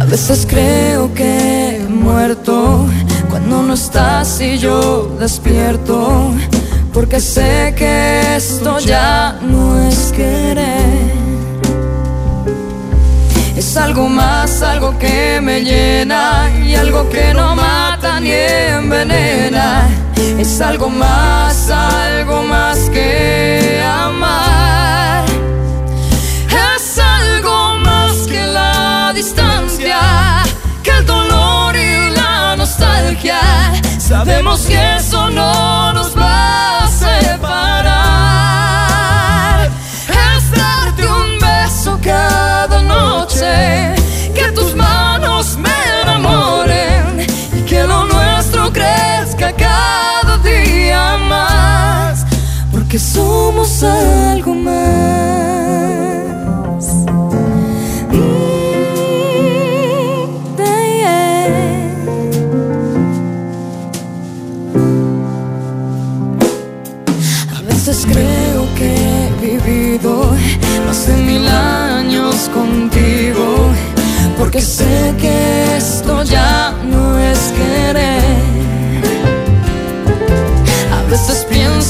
A 0.00 0.04
veces 0.04 0.46
creo 0.48 1.12
que 1.12 1.76
he 1.76 1.88
muerto 1.88 2.86
cuando 3.28 3.62
no 3.62 3.74
estás 3.74 4.40
y 4.40 4.56
yo 4.56 5.14
despierto, 5.20 6.32
porque 6.94 7.20
sé 7.20 7.74
que 7.76 8.36
esto 8.36 8.78
ya 8.78 9.38
no 9.42 9.78
es 9.86 10.12
querer. 10.12 11.07
Algo 13.82 14.08
más, 14.08 14.60
algo 14.62 14.98
que 14.98 15.40
me 15.40 15.62
llena 15.62 16.50
y 16.62 16.74
algo 16.74 17.08
que 17.08 17.32
no 17.32 17.56
mata 17.56 18.20
ni 18.20 18.30
envenena. 18.30 19.88
Es 20.38 20.60
algo 20.60 20.90
más, 20.90 21.70
algo 21.70 22.42
más 22.42 22.90
que 22.90 23.82
amar. 23.82 25.24
Es 26.76 26.98
algo 26.98 27.76
más 27.76 28.14
que 28.26 28.46
la 28.46 29.12
distancia, 29.14 29.98
que 30.82 30.90
el 30.90 31.06
dolor 31.06 31.74
y 31.76 32.10
la 32.10 32.56
nostalgia. 32.56 33.40
Sabemos 33.98 34.66
que 34.66 34.96
eso 34.96 35.30
no 35.30 35.77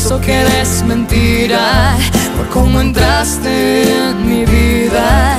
pienso 0.08 0.24
que 0.24 0.32
eres 0.32 0.82
mentira 0.84 1.94
por 2.36 2.48
cómo 2.48 2.80
entraste 2.80 3.82
en 3.82 4.26
mi 4.26 4.46
vida, 4.46 5.38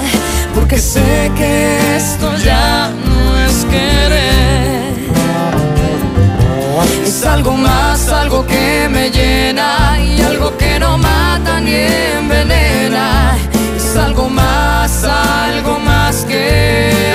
porque 0.54 0.78
sé 0.78 1.32
que 1.36 1.96
esto 1.98 2.36
ya 2.38 2.92
no 3.06 3.40
es 3.46 3.66
querer. 3.66 4.94
Es 7.04 7.26
algo 7.26 7.54
más, 7.54 8.10
algo 8.10 8.46
que 8.46 8.88
me 8.92 9.10
llena 9.10 10.00
y 10.00 10.22
algo 10.22 10.56
que 10.56 10.78
no 10.80 11.00
mata 11.00 11.60
ni 11.60 11.74
envenena. 11.74 13.38
Es 13.76 13.96
algo 13.96 14.30
más, 14.30 15.04
algo 15.04 15.80
más 15.80 16.26
que 16.26 17.10